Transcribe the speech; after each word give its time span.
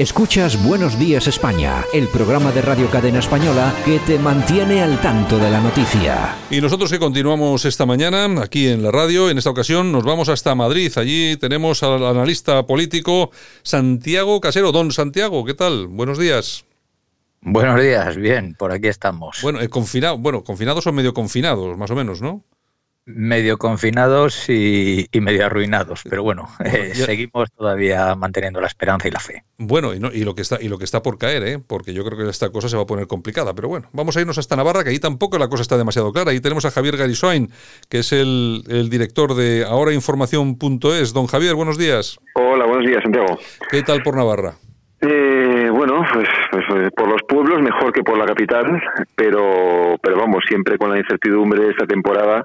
Escuchas 0.00 0.64
Buenos 0.64 0.98
Días 0.98 1.26
España, 1.26 1.84
el 1.92 2.08
programa 2.08 2.52
de 2.52 2.62
Radio 2.62 2.88
Cadena 2.90 3.18
Española 3.18 3.74
que 3.84 3.98
te 3.98 4.18
mantiene 4.18 4.80
al 4.82 4.98
tanto 5.02 5.38
de 5.38 5.50
la 5.50 5.60
noticia. 5.60 6.38
Y 6.50 6.62
nosotros 6.62 6.90
que 6.90 6.98
continuamos 6.98 7.66
esta 7.66 7.84
mañana 7.84 8.26
aquí 8.42 8.68
en 8.68 8.82
la 8.82 8.90
radio, 8.90 9.28
en 9.28 9.36
esta 9.36 9.50
ocasión 9.50 9.92
nos 9.92 10.02
vamos 10.04 10.30
hasta 10.30 10.54
Madrid. 10.54 10.90
Allí 10.96 11.36
tenemos 11.36 11.82
al 11.82 12.02
analista 12.06 12.66
político 12.66 13.30
Santiago 13.62 14.40
Casero. 14.40 14.72
Don 14.72 14.90
Santiago, 14.90 15.44
¿qué 15.44 15.52
tal? 15.52 15.86
Buenos 15.88 16.16
días. 16.16 16.64
Buenos 17.42 17.78
días, 17.78 18.16
bien, 18.16 18.54
por 18.54 18.72
aquí 18.72 18.88
estamos. 18.88 19.40
Bueno, 19.42 19.60
eh, 19.60 19.68
confinado, 19.68 20.16
bueno, 20.16 20.42
confinados 20.44 20.86
o 20.86 20.92
medio 20.92 21.12
confinados, 21.12 21.76
más 21.76 21.90
o 21.90 21.94
menos, 21.94 22.22
¿no? 22.22 22.42
Medio 23.06 23.58
confinados 23.58 24.48
y, 24.48 25.08
medio 25.20 25.46
arruinados, 25.46 26.02
pero 26.08 26.22
bueno, 26.22 26.48
eh, 26.64 26.92
seguimos 26.94 27.50
todavía 27.52 28.14
manteniendo 28.14 28.60
la 28.60 28.66
esperanza 28.66 29.08
y 29.08 29.10
la 29.10 29.20
fe. 29.20 29.44
Bueno, 29.58 29.94
y, 29.94 29.98
y, 30.12 30.24
lo 30.24 30.34
que 30.34 30.42
está 30.42 30.58
y 30.60 30.68
lo 30.68 30.78
que 30.78 30.84
está 30.84 31.02
por 31.02 31.18
caer, 31.18 31.42
¿eh? 31.42 31.58
porque 31.58 31.92
yo 31.92 32.04
creo 32.04 32.18
que 32.18 32.28
esta 32.28 32.50
cosa 32.50 32.68
se 32.68 32.76
va 32.76 32.82
a 32.82 32.86
poner 32.86 33.06
complicada, 33.06 33.54
pero 33.54 33.68
bueno, 33.68 33.88
vamos 33.92 34.16
a 34.16 34.20
irnos 34.20 34.38
hasta 34.38 34.56
Navarra, 34.56 34.84
que 34.84 34.90
ahí 34.90 34.98
tampoco 34.98 35.38
la 35.38 35.48
cosa 35.48 35.62
está 35.62 35.76
demasiado 35.76 36.12
clara. 36.12 36.30
Ahí 36.30 36.40
tenemos 36.40 36.64
a 36.64 36.70
Javier 36.70 36.96
Garisoin, 36.96 37.50
que 37.88 37.98
es 37.98 38.12
el, 38.12 38.64
el 38.68 38.90
director 38.90 39.34
de 39.34 39.64
ahorainformación.es. 39.64 41.12
Don 41.12 41.26
Javier, 41.26 41.54
buenos 41.54 41.78
días. 41.78 42.18
Hola, 42.34 42.66
buenos 42.66 42.86
días, 42.86 43.02
Santiago. 43.02 43.38
¿Qué 43.70 43.82
tal 43.82 44.02
por 44.02 44.16
Navarra? 44.16 44.54
Eh, 45.02 45.29
bueno, 45.80 46.04
pues, 46.12 46.28
pues, 46.50 46.64
eh, 46.76 46.90
por 46.94 47.08
los 47.08 47.22
pueblos 47.26 47.62
mejor 47.62 47.90
que 47.90 48.02
por 48.02 48.18
la 48.18 48.26
capital, 48.26 48.82
pero, 49.16 49.96
pero 50.02 50.18
vamos, 50.18 50.44
siempre 50.46 50.76
con 50.76 50.90
la 50.90 50.98
incertidumbre 50.98 51.62
de 51.64 51.70
esta 51.70 51.86
temporada. 51.86 52.44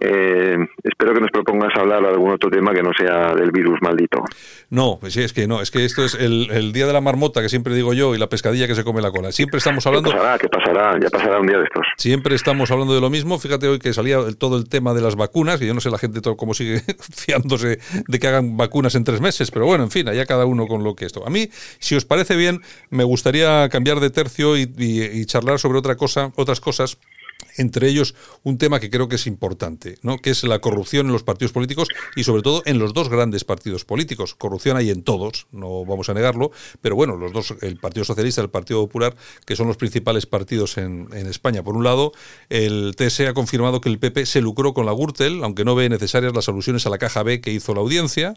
Eh, 0.00 0.56
espero 0.82 1.12
que 1.12 1.20
nos 1.20 1.30
propongas 1.30 1.70
hablar 1.76 2.00
de 2.00 2.08
algún 2.08 2.32
otro 2.32 2.50
tema 2.50 2.72
que 2.72 2.82
no 2.82 2.90
sea 2.98 3.34
del 3.34 3.52
virus 3.52 3.78
maldito. 3.82 4.24
No, 4.70 4.96
pues 4.98 5.12
sí, 5.12 5.22
es 5.22 5.34
que 5.34 5.46
no, 5.46 5.60
es 5.60 5.70
que 5.70 5.84
esto 5.84 6.02
es 6.02 6.14
el, 6.14 6.72
día 6.72 6.86
de 6.86 6.94
la 6.94 7.02
marmota 7.02 7.42
que 7.42 7.50
siempre 7.50 7.74
digo 7.74 7.92
yo 7.92 8.14
y 8.14 8.18
la 8.18 8.28
pescadilla 8.28 8.66
que 8.66 8.74
se 8.74 8.84
come 8.84 9.02
la 9.02 9.10
cola. 9.10 9.32
Siempre 9.32 9.58
estamos 9.58 9.86
hablando. 9.86 10.10
¿Qué 10.10 10.16
pasará? 10.16 10.38
¿Qué 10.38 10.48
pasará? 10.48 10.98
Ya 10.98 11.10
pasará 11.10 11.40
un 11.40 11.46
día 11.46 11.58
de 11.58 11.64
estos. 11.64 11.86
Siempre 11.98 12.34
estamos 12.34 12.70
hablando 12.70 12.94
de 12.94 13.02
lo 13.02 13.10
mismo. 13.10 13.38
Fíjate 13.38 13.68
hoy 13.68 13.78
que 13.78 13.92
salía 13.92 14.16
todo 14.38 14.56
el 14.56 14.68
tema 14.68 14.94
de 14.94 15.02
las 15.02 15.14
vacunas, 15.14 15.60
y 15.60 15.66
yo 15.66 15.74
no 15.74 15.80
sé 15.80 15.90
la 15.90 15.98
gente 15.98 16.22
todo 16.22 16.36
cómo 16.36 16.54
sigue 16.54 16.80
fiándose 17.14 17.78
de 18.08 18.18
que 18.18 18.26
hagan 18.26 18.56
vacunas 18.56 18.94
en 18.94 19.04
tres 19.04 19.20
meses, 19.20 19.50
pero 19.50 19.66
bueno, 19.66 19.84
en 19.84 19.90
fin, 19.90 20.08
allá 20.08 20.24
cada 20.24 20.46
uno 20.46 20.66
con 20.66 20.82
lo 20.82 20.96
que 20.96 21.04
esto. 21.04 21.22
A 21.26 21.30
mí 21.30 21.48
si 21.78 21.94
os 21.94 22.04
parece 22.04 22.36
bien, 22.36 22.61
me 22.90 23.04
gustaría 23.04 23.68
cambiar 23.68 24.00
de 24.00 24.10
tercio 24.10 24.56
y, 24.56 25.24
charlar 25.26 25.58
sobre 25.58 25.78
otra 25.78 25.96
cosa, 25.96 26.32
otras 26.36 26.60
cosas 26.60 26.98
entre 27.56 27.88
ellos 27.88 28.14
un 28.42 28.58
tema 28.58 28.80
que 28.80 28.90
creo 28.90 29.08
que 29.08 29.16
es 29.16 29.26
importante, 29.26 29.98
¿no? 30.02 30.18
que 30.18 30.30
es 30.30 30.44
la 30.44 30.60
corrupción 30.60 31.06
en 31.06 31.12
los 31.12 31.22
partidos 31.22 31.52
políticos 31.52 31.88
y 32.16 32.24
sobre 32.24 32.42
todo 32.42 32.62
en 32.66 32.78
los 32.78 32.94
dos 32.94 33.08
grandes 33.08 33.44
partidos 33.44 33.84
políticos. 33.84 34.34
Corrupción 34.34 34.76
hay 34.76 34.90
en 34.90 35.02
todos, 35.02 35.46
no 35.52 35.84
vamos 35.84 36.08
a 36.08 36.14
negarlo, 36.14 36.50
pero 36.80 36.96
bueno, 36.96 37.16
los 37.16 37.32
dos, 37.32 37.54
el 37.60 37.76
Partido 37.76 38.04
Socialista 38.04 38.40
y 38.40 38.44
el 38.44 38.50
Partido 38.50 38.80
Popular, 38.80 39.14
que 39.44 39.56
son 39.56 39.66
los 39.66 39.76
principales 39.76 40.26
partidos 40.26 40.78
en, 40.78 41.08
España. 41.12 41.62
Por 41.62 41.76
un 41.76 41.84
lado, 41.84 42.12
el 42.48 42.94
TSE 42.96 43.28
ha 43.28 43.34
confirmado 43.34 43.80
que 43.80 43.88
el 43.88 43.98
PP 43.98 44.26
se 44.26 44.40
lucró 44.40 44.74
con 44.74 44.86
la 44.86 44.92
Gürtel, 44.92 45.42
aunque 45.44 45.64
no 45.64 45.74
ve 45.74 45.88
necesarias 45.88 46.34
las 46.34 46.48
alusiones 46.48 46.84
a 46.86 46.90
la 46.90 46.98
caja 46.98 47.22
B 47.22 47.40
que 47.40 47.52
hizo 47.52 47.74
la 47.74 47.80
audiencia. 47.80 48.34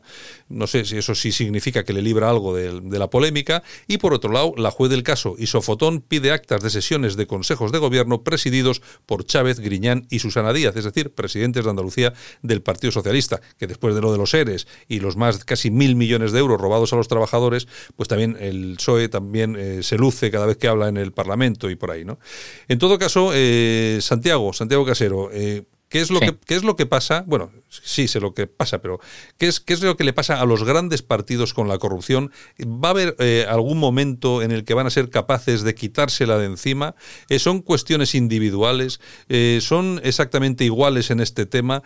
No 0.50 0.68
sé 0.68 0.86
si 0.86 0.98
eso 0.98 1.16
sí 1.16 1.32
significa 1.32 1.84
que 1.84 1.94
le 1.94 2.02
libra 2.02 2.30
algo 2.30 2.56
de, 2.56 2.82
la 2.98 3.10
polémica. 3.10 3.64
Y 3.88 3.98
por 3.98 4.14
otro 4.14 4.32
lado, 4.32 4.54
la 4.58 4.72
juez 4.72 4.90
del 4.92 5.04
caso, 5.04 5.36
Isofotón, 5.38 6.02
pide 6.02 6.32
actas 6.32 6.62
de 6.62 6.70
sesiones 6.70 7.16
de 7.16 7.28
consejos 7.28 7.72
de 7.72 7.80
gobierno 7.80 8.24
presididos 8.24 8.82
por 9.06 9.26
Chávez, 9.26 9.60
Griñán 9.60 10.08
y 10.10 10.20
Susana 10.20 10.54
Díaz, 10.54 10.76
es 10.76 10.84
decir, 10.84 11.14
presidentes 11.14 11.64
de 11.64 11.70
Andalucía 11.70 12.14
del 12.42 12.62
Partido 12.62 12.92
Socialista, 12.92 13.42
que 13.58 13.68
después 13.68 13.96
de 13.96 14.02
lo 14.02 14.12
de 14.12 14.18
los 14.18 14.34
ERES 14.34 14.68
y 14.88 15.00
los 15.00 15.16
más 15.16 15.44
casi 15.44 15.72
mil 15.72 15.96
millones 15.96 16.32
de 16.32 16.40
euros 16.40 16.60
robados 16.60 16.94
a 16.94 16.96
los 16.96 17.08
trabajadores, 17.08 17.68
pues 17.96 18.10
también 18.10 18.38
el 18.40 18.76
PSOE 18.78 19.10
también 19.10 19.56
eh, 19.58 19.84
se 19.84 19.98
luce 19.98 20.32
cada 20.32 20.46
vez 20.46 20.58
que 20.58 20.68
habla 20.68 20.88
en 20.88 20.98
el 20.98 21.12
Parlamento 21.12 21.70
y 21.70 21.76
por 21.76 21.92
ahí, 21.92 22.06
¿no? 22.06 22.20
En 22.68 22.80
todo 22.80 22.98
caso, 22.98 23.32
eh, 23.34 24.00
Santiago, 24.02 24.54
Santiago 24.54 24.86
Casero, 24.86 25.30
eh, 25.32 25.64
¿Qué 25.96 26.02
es, 26.02 26.12
lo 26.12 26.20
que, 26.20 26.36
¿Qué 26.46 26.56
es 26.56 26.64
lo 26.66 26.76
que 26.76 26.86
pasa? 26.86 27.24
Bueno, 27.26 27.54
sí 27.70 28.10
sé 28.10 28.20
lo 28.20 28.34
que 28.34 28.48
pasa, 28.48 28.82
pero 28.82 29.00
¿qué 29.38 29.48
es, 29.48 29.62
¿qué 29.62 29.72
es 29.72 29.82
lo 29.82 29.96
que 29.96 30.04
le 30.04 30.12
pasa 30.12 30.42
a 30.42 30.46
los 30.46 30.66
grandes 30.66 31.02
partidos 31.02 31.54
con 31.54 31.70
la 31.70 31.78
corrupción? 31.78 32.34
¿Va 32.60 32.90
a 32.90 32.92
haber 32.92 33.16
eh, 33.20 33.46
algún 33.48 33.78
momento 33.78 34.42
en 34.42 34.52
el 34.52 34.66
que 34.66 34.74
van 34.74 34.88
a 34.88 34.90
ser 34.90 35.10
capaces 35.10 35.64
de 35.64 35.74
quitársela 35.74 36.38
de 36.38 36.48
encima? 36.48 36.96
Eh, 37.30 37.40
¿Son 37.40 37.62
cuestiones 37.62 38.14
individuales? 38.14 39.00
Eh, 39.30 39.60
¿Son 39.62 40.02
exactamente 40.04 40.66
iguales 40.66 41.12
en 41.12 41.22
este 41.22 41.46
tema? 41.46 41.82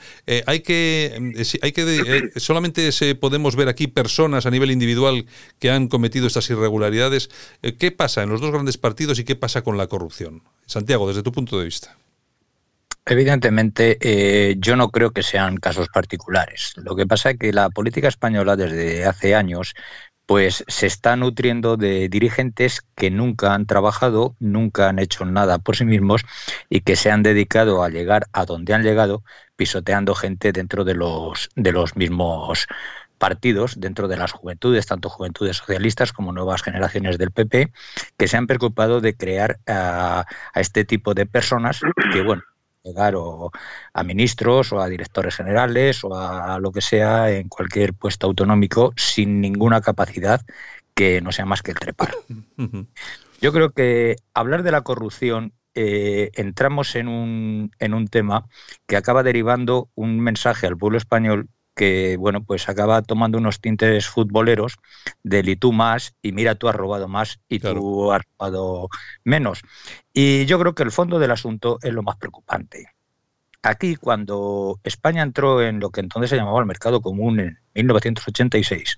hay 0.47 0.61
que, 0.61 1.35
hay 1.61 1.71
que 1.71 2.31
solamente 2.37 2.91
se 2.91 3.13
podemos 3.13 3.55
ver 3.55 3.67
aquí 3.67 3.85
personas 3.85 4.47
a 4.47 4.49
nivel 4.49 4.71
individual 4.71 5.27
que 5.59 5.69
han 5.69 5.87
cometido 5.87 6.25
estas 6.25 6.49
irregularidades. 6.49 7.29
¿Qué 7.77 7.91
pasa 7.91 8.23
en 8.23 8.29
los 8.29 8.41
dos 8.41 8.49
grandes 8.49 8.79
partidos 8.79 9.19
y 9.19 9.23
qué 9.23 9.35
pasa 9.35 9.61
con 9.61 9.77
la 9.77 9.85
corrupción? 9.85 10.41
Santiago, 10.65 11.07
desde 11.07 11.21
tu 11.21 11.31
punto 11.31 11.59
de 11.59 11.65
vista. 11.65 11.95
Evidentemente, 13.05 13.97
eh, 14.01 14.55
yo 14.59 14.75
no 14.75 14.89
creo 14.89 15.11
que 15.11 15.23
sean 15.23 15.57
casos 15.57 15.87
particulares. 15.89 16.73
Lo 16.77 16.95
que 16.95 17.07
pasa 17.07 17.31
es 17.31 17.39
que 17.39 17.51
la 17.51 17.69
política 17.69 18.07
española 18.07 18.55
desde 18.55 19.05
hace 19.05 19.35
años 19.35 19.73
pues 20.29 20.63
se 20.67 20.85
está 20.85 21.15
nutriendo 21.15 21.75
de 21.75 22.07
dirigentes 22.07 22.83
que 22.95 23.09
nunca 23.09 23.55
han 23.55 23.65
trabajado, 23.65 24.35
nunca 24.39 24.87
han 24.87 24.99
hecho 24.99 25.25
nada 25.25 25.57
por 25.57 25.75
sí 25.75 25.85
mismos 25.85 26.21
y 26.69 26.81
que 26.81 26.95
se 26.95 27.09
han 27.09 27.23
dedicado 27.23 27.81
a 27.81 27.89
llegar 27.89 28.27
a 28.31 28.45
donde 28.45 28.75
han 28.75 28.83
llegado 28.83 29.23
pisoteando 29.55 30.13
gente 30.13 30.51
dentro 30.51 30.83
de 30.83 30.93
los, 30.93 31.49
de 31.55 31.71
los 31.71 31.95
mismos 31.95 32.67
partidos 33.17 33.79
dentro 33.79 34.07
de 34.07 34.17
las 34.17 34.31
juventudes, 34.31 34.85
tanto 34.85 35.09
juventudes 35.09 35.57
socialistas 35.57 36.13
como 36.13 36.31
nuevas 36.31 36.61
generaciones 36.61 37.17
del 37.17 37.31
PP, 37.31 37.71
que 38.15 38.27
se 38.27 38.37
han 38.37 38.45
preocupado 38.45 39.01
de 39.01 39.15
crear 39.15 39.59
a, 39.67 40.25
a 40.53 40.59
este 40.59 40.85
tipo 40.85 41.15
de 41.15 41.25
personas 41.25 41.81
que, 42.13 42.21
bueno, 42.21 42.43
llegar 42.83 43.15
o 43.15 43.51
a 43.93 44.03
ministros 44.03 44.71
o 44.71 44.79
a 44.79 44.87
directores 44.87 45.35
generales 45.35 46.03
o 46.03 46.15
a 46.15 46.59
lo 46.59 46.71
que 46.71 46.81
sea 46.81 47.31
en 47.31 47.49
cualquier 47.49 47.93
puesto 47.93 48.27
autonómico 48.27 48.93
sin 48.95 49.41
ninguna 49.41 49.81
capacidad 49.81 50.41
que 50.93 51.21
no 51.21 51.31
sea 51.31 51.45
más 51.45 51.61
que 51.61 51.71
el 51.71 51.79
trepar. 51.79 52.13
Yo 53.41 53.53
creo 53.53 53.71
que 53.71 54.17
hablar 54.33 54.63
de 54.63 54.71
la 54.71 54.81
corrupción 54.81 55.53
eh, 55.75 56.31
entramos 56.33 56.95
en 56.95 57.07
un, 57.07 57.71
en 57.79 57.93
un 57.93 58.07
tema 58.07 58.47
que 58.87 58.97
acaba 58.97 59.23
derivando 59.23 59.89
un 59.95 60.19
mensaje 60.19 60.67
al 60.67 60.77
pueblo 60.77 60.97
español 60.97 61.47
que 61.79 62.17
bueno, 62.17 62.43
pues 62.43 62.67
acaba 62.67 63.01
tomando 63.03 63.37
unos 63.37 63.61
tintes 63.61 64.05
futboleros 64.05 64.75
del 65.23 65.47
y 65.47 65.55
tú 65.55 65.71
más, 65.71 66.13
y 66.21 66.33
mira, 66.33 66.55
tú 66.55 66.67
has 66.67 66.75
robado 66.75 67.07
más 67.07 67.39
y 67.47 67.59
tú 67.59 68.11
has 68.11 68.21
robado 68.37 68.89
menos. 69.23 69.61
Y 70.11 70.45
yo 70.45 70.59
creo 70.59 70.75
que 70.75 70.83
el 70.83 70.91
fondo 70.91 71.19
del 71.19 71.31
asunto 71.31 71.79
es 71.81 71.93
lo 71.93 72.03
más 72.03 72.17
preocupante. 72.17 72.87
Aquí, 73.63 73.95
cuando 73.95 74.81
España 74.83 75.23
entró 75.23 75.61
en 75.61 75.79
lo 75.79 75.89
que 75.89 76.01
entonces 76.01 76.29
se 76.29 76.35
llamaba 76.35 76.59
el 76.59 76.65
mercado 76.65 76.99
común 76.99 77.39
en 77.39 77.57
1986, 77.75 78.97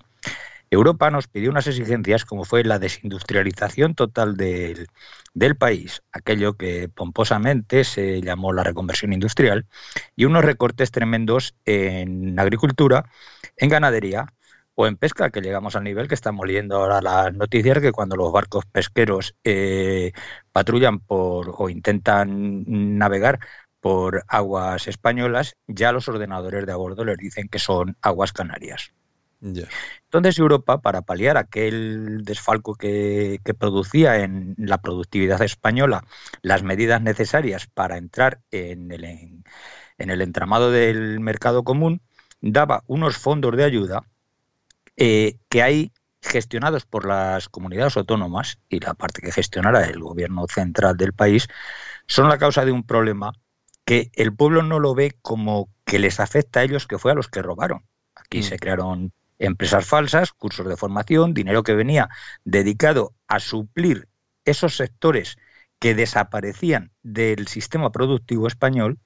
Europa 0.72 1.10
nos 1.10 1.28
pidió 1.28 1.50
unas 1.50 1.66
exigencias 1.66 2.24
como 2.24 2.44
fue 2.44 2.64
la 2.64 2.78
desindustrialización 2.78 3.94
total 3.94 4.38
del, 4.38 5.56
país, 5.58 6.02
aquello 6.12 6.54
que 6.54 6.88
pomposamente 6.88 7.84
se 7.84 8.22
llamó 8.22 8.54
la 8.54 8.64
reconversión 8.64 9.12
industrial, 9.12 9.66
y 10.16 10.24
unos 10.24 10.44
recortes 10.46 10.90
tremendos 10.90 11.54
en 11.66 12.38
agricultura, 12.40 13.04
en 13.58 13.68
ganadería 13.68 14.32
o 14.74 14.86
en 14.86 14.96
pesca, 14.96 15.28
que 15.30 15.42
llegamos 15.42 15.76
al 15.76 15.84
nivel 15.84 16.08
que 16.08 16.14
estamos 16.14 16.46
leyendo 16.46 16.76
ahora 16.76 17.02
las 17.02 17.34
noticias, 17.34 17.80
que 17.80 17.92
cuando 17.92 18.16
los 18.16 18.32
barcos 18.32 18.64
pesqueros 18.64 19.36
eh, 19.44 20.12
patrullan 20.52 21.00
por 21.00 21.54
o 21.58 21.68
intentan 21.68 22.64
navegar 22.96 23.40
por 23.80 24.24
aguas 24.26 24.88
españolas, 24.88 25.54
ya 25.66 25.92
los 25.92 26.08
ordenadores 26.08 26.64
de 26.64 26.72
a 26.72 26.76
bordo 26.76 27.04
les 27.04 27.18
dicen 27.18 27.48
que 27.48 27.58
son 27.58 27.96
aguas 28.00 28.32
canarias. 28.32 28.94
Entonces 29.42 30.38
Europa, 30.38 30.80
para 30.80 31.02
paliar 31.02 31.36
aquel 31.36 32.22
desfalco 32.24 32.74
que, 32.74 33.40
producía 33.58 34.22
en 34.22 34.54
la 34.56 34.80
productividad 34.80 35.42
española, 35.42 36.04
las 36.42 36.62
medidas 36.62 37.02
necesarias 37.02 37.66
para 37.66 37.98
entrar 37.98 38.40
en 38.50 38.92
el, 38.92 39.04
en, 39.04 39.44
el 39.98 40.22
entramado 40.22 40.70
del 40.70 41.18
mercado 41.20 41.64
común, 41.64 42.02
daba 42.40 42.84
unos 42.86 43.16
fondos 43.16 43.56
de 43.56 43.64
ayuda 43.64 44.04
eh, 44.96 45.38
que 45.48 45.62
hay 45.62 45.92
gestionados 46.20 46.86
por 46.86 47.04
las 47.04 47.48
comunidades 47.48 47.96
autónomas 47.96 48.58
y 48.68 48.78
la 48.78 48.94
parte 48.94 49.22
que 49.22 49.32
gestionara 49.32 49.84
el 49.86 49.98
gobierno 49.98 50.46
central 50.46 50.96
del 50.96 51.12
país, 51.12 51.48
son 52.06 52.28
la 52.28 52.38
causa 52.38 52.64
de 52.64 52.70
un 52.70 52.84
problema 52.84 53.32
que 53.84 54.12
el 54.14 54.32
pueblo 54.32 54.62
no 54.62 54.78
lo 54.78 54.94
ve 54.94 55.16
como 55.20 55.68
que 55.84 55.98
les 55.98 56.20
afecta 56.20 56.60
a 56.60 56.62
ellos, 56.62 56.86
que 56.86 56.98
fue 56.98 57.10
a 57.10 57.14
los 57.16 57.26
que 57.26 57.42
robaron. 57.42 57.84
Aquí 58.14 58.38
mm. 58.38 58.42
se 58.44 58.58
crearon 58.58 59.12
empresas 59.46 59.86
falsas, 59.86 60.32
cursos 60.32 60.66
de 60.66 60.76
formación, 60.76 61.34
dinero 61.34 61.62
que 61.62 61.74
venía 61.74 62.08
dedicado 62.44 63.14
a 63.28 63.40
suplir 63.40 64.08
esos 64.44 64.76
sectores 64.76 65.36
que 65.78 65.94
desaparecían 65.94 66.92
del 67.02 67.48
sistema 67.48 67.90
productivo 67.92 68.46
español 68.46 68.98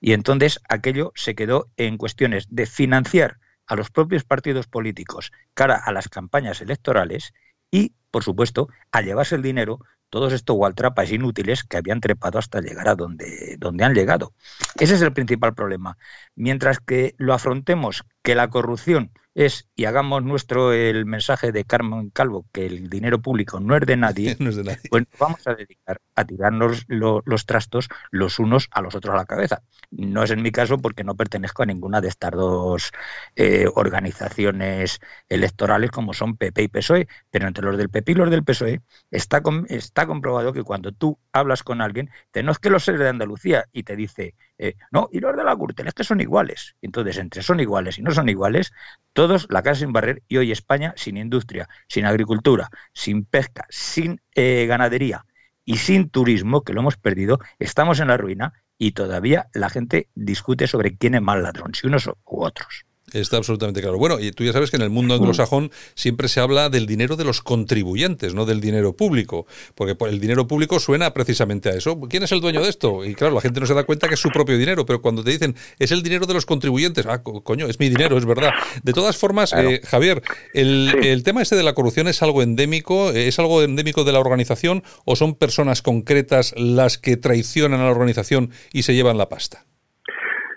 y 0.00 0.12
entonces 0.12 0.60
aquello 0.68 1.12
se 1.14 1.34
quedó 1.34 1.70
en 1.76 1.96
cuestiones 1.96 2.46
de 2.50 2.66
financiar 2.66 3.38
a 3.66 3.76
los 3.76 3.90
propios 3.90 4.24
partidos 4.24 4.66
políticos 4.66 5.32
cara 5.54 5.76
a 5.76 5.92
las 5.92 6.08
campañas 6.08 6.60
electorales 6.60 7.32
y 7.70 7.94
por 8.14 8.22
supuesto, 8.22 8.68
a 8.92 9.00
llevarse 9.00 9.34
el 9.34 9.42
dinero 9.42 9.80
todos 10.08 10.32
estos 10.32 10.56
waltrapas 10.56 11.10
inútiles 11.10 11.64
que 11.64 11.78
habían 11.78 12.00
trepado 12.00 12.38
hasta 12.38 12.60
llegar 12.60 12.86
a 12.86 12.94
donde, 12.94 13.56
donde 13.58 13.82
han 13.82 13.92
llegado. 13.92 14.32
Ese 14.78 14.94
es 14.94 15.02
el 15.02 15.12
principal 15.12 15.52
problema. 15.56 15.98
Mientras 16.36 16.78
que 16.78 17.16
lo 17.18 17.34
afrontemos, 17.34 18.04
que 18.22 18.36
la 18.36 18.50
corrupción 18.50 19.10
es, 19.34 19.68
y 19.74 19.84
hagamos 19.84 20.22
nuestro 20.22 20.72
el 20.72 21.06
mensaje 21.06 21.50
de 21.52 21.64
Carmen 21.64 22.10
Calvo, 22.10 22.46
que 22.52 22.66
el 22.66 22.88
dinero 22.88 23.20
público 23.20 23.60
no 23.60 23.76
es 23.76 23.84
de 23.84 23.96
nadie, 23.96 24.36
pues 24.90 25.04
vamos 25.18 25.46
a 25.46 25.54
dedicar 25.54 26.00
a 26.14 26.24
tirarnos 26.24 26.84
los 26.88 27.46
trastos 27.46 27.88
los 28.10 28.38
unos 28.38 28.68
a 28.70 28.80
los 28.80 28.94
otros 28.94 29.14
a 29.14 29.18
la 29.18 29.26
cabeza. 29.26 29.62
No 29.90 30.22
es 30.22 30.30
en 30.30 30.42
mi 30.42 30.52
caso 30.52 30.78
porque 30.78 31.04
no 31.04 31.16
pertenezco 31.16 31.64
a 31.64 31.66
ninguna 31.66 32.00
de 32.00 32.08
estas 32.08 32.32
dos 32.32 32.92
eh, 33.34 33.66
organizaciones 33.74 35.00
electorales 35.28 35.90
como 35.90 36.14
son 36.14 36.36
PP 36.36 36.62
y 36.62 36.68
PSOE, 36.68 37.08
pero 37.30 37.48
entre 37.48 37.64
los 37.64 37.76
del 37.76 37.90
PP 37.90 38.12
y 38.12 38.14
los 38.14 38.30
del 38.30 38.44
PSOE 38.44 38.82
está, 39.10 39.42
está 39.68 40.06
comprobado 40.06 40.52
que 40.52 40.62
cuando 40.62 40.92
tú 40.92 41.18
hablas 41.32 41.62
con 41.62 41.80
alguien, 41.80 42.10
te 42.30 42.42
no 42.42 42.52
es 42.52 42.58
que 42.58 42.70
los 42.70 42.84
seres 42.84 43.00
de 43.00 43.08
Andalucía 43.08 43.64
y 43.72 43.82
te 43.82 43.96
dice, 43.96 44.34
eh, 44.58 44.74
no, 44.90 45.08
y 45.12 45.20
los 45.20 45.36
de 45.36 45.44
la 45.44 45.54
Gürtel 45.54 45.88
es 45.88 45.94
que 45.94 46.04
son 46.04 46.20
iguales. 46.20 46.76
Entonces, 46.82 47.18
entre 47.18 47.42
son 47.42 47.60
iguales 47.60 47.98
y 47.98 48.02
no 48.02 48.12
son 48.12 48.28
iguales, 48.28 48.72
todos 49.12 49.46
la 49.50 49.62
casa 49.62 49.80
sin 49.80 49.92
barrer 49.92 50.22
y 50.28 50.36
hoy 50.36 50.52
España 50.52 50.94
sin 50.96 51.16
industria, 51.16 51.68
sin 51.88 52.06
agricultura, 52.06 52.70
sin 52.92 53.24
pesca, 53.24 53.66
sin 53.68 54.20
eh, 54.34 54.66
ganadería 54.66 55.26
y 55.64 55.78
sin 55.78 56.10
turismo, 56.10 56.62
que 56.62 56.72
lo 56.72 56.80
hemos 56.80 56.96
perdido, 56.96 57.38
estamos 57.58 58.00
en 58.00 58.08
la 58.08 58.16
ruina 58.16 58.52
y 58.78 58.92
todavía 58.92 59.48
la 59.54 59.70
gente 59.70 60.08
discute 60.14 60.66
sobre 60.66 60.96
quién 60.96 61.14
es 61.14 61.22
más 61.22 61.40
ladrón, 61.40 61.74
si 61.74 61.86
unos 61.86 62.06
u 62.06 62.14
otros. 62.24 62.84
Está 63.14 63.36
absolutamente 63.36 63.80
claro. 63.80 63.96
Bueno, 63.96 64.18
y 64.20 64.32
tú 64.32 64.44
ya 64.44 64.52
sabes 64.52 64.70
que 64.70 64.76
en 64.76 64.82
el 64.82 64.90
mundo 64.90 65.14
anglosajón 65.14 65.70
siempre 65.94 66.28
se 66.28 66.40
habla 66.40 66.68
del 66.68 66.86
dinero 66.86 67.16
de 67.16 67.24
los 67.24 67.42
contribuyentes, 67.42 68.34
no 68.34 68.44
del 68.44 68.60
dinero 68.60 68.96
público, 68.96 69.46
porque 69.74 69.96
el 70.06 70.20
dinero 70.20 70.46
público 70.46 70.80
suena 70.80 71.14
precisamente 71.14 71.68
a 71.68 71.72
eso. 71.72 72.00
¿Quién 72.00 72.24
es 72.24 72.32
el 72.32 72.40
dueño 72.40 72.62
de 72.62 72.68
esto? 72.68 73.04
Y 73.04 73.14
claro, 73.14 73.34
la 73.34 73.40
gente 73.40 73.60
no 73.60 73.66
se 73.66 73.74
da 73.74 73.84
cuenta 73.84 74.08
que 74.08 74.14
es 74.14 74.20
su 74.20 74.30
propio 74.30 74.58
dinero, 74.58 74.84
pero 74.84 75.00
cuando 75.00 75.22
te 75.22 75.30
dicen 75.30 75.54
es 75.78 75.92
el 75.92 76.02
dinero 76.02 76.26
de 76.26 76.34
los 76.34 76.44
contribuyentes, 76.44 77.06
ah, 77.06 77.22
coño, 77.22 77.66
es 77.66 77.78
mi 77.78 77.88
dinero, 77.88 78.18
es 78.18 78.24
verdad. 78.24 78.50
De 78.82 78.92
todas 78.92 79.16
formas, 79.16 79.52
eh, 79.52 79.80
Javier, 79.84 80.22
el, 80.52 80.92
el 81.04 81.22
tema 81.22 81.42
ese 81.42 81.56
de 81.56 81.62
la 81.62 81.74
corrupción 81.74 82.08
es 82.08 82.22
algo 82.22 82.42
endémico, 82.42 83.10
es 83.10 83.38
algo 83.38 83.62
endémico 83.62 84.04
de 84.04 84.12
la 84.12 84.20
organización 84.20 84.82
o 85.04 85.16
son 85.16 85.34
personas 85.34 85.82
concretas 85.82 86.52
las 86.56 86.98
que 86.98 87.16
traicionan 87.16 87.80
a 87.80 87.84
la 87.84 87.90
organización 87.90 88.50
y 88.72 88.82
se 88.82 88.94
llevan 88.94 89.18
la 89.18 89.28
pasta? 89.28 89.66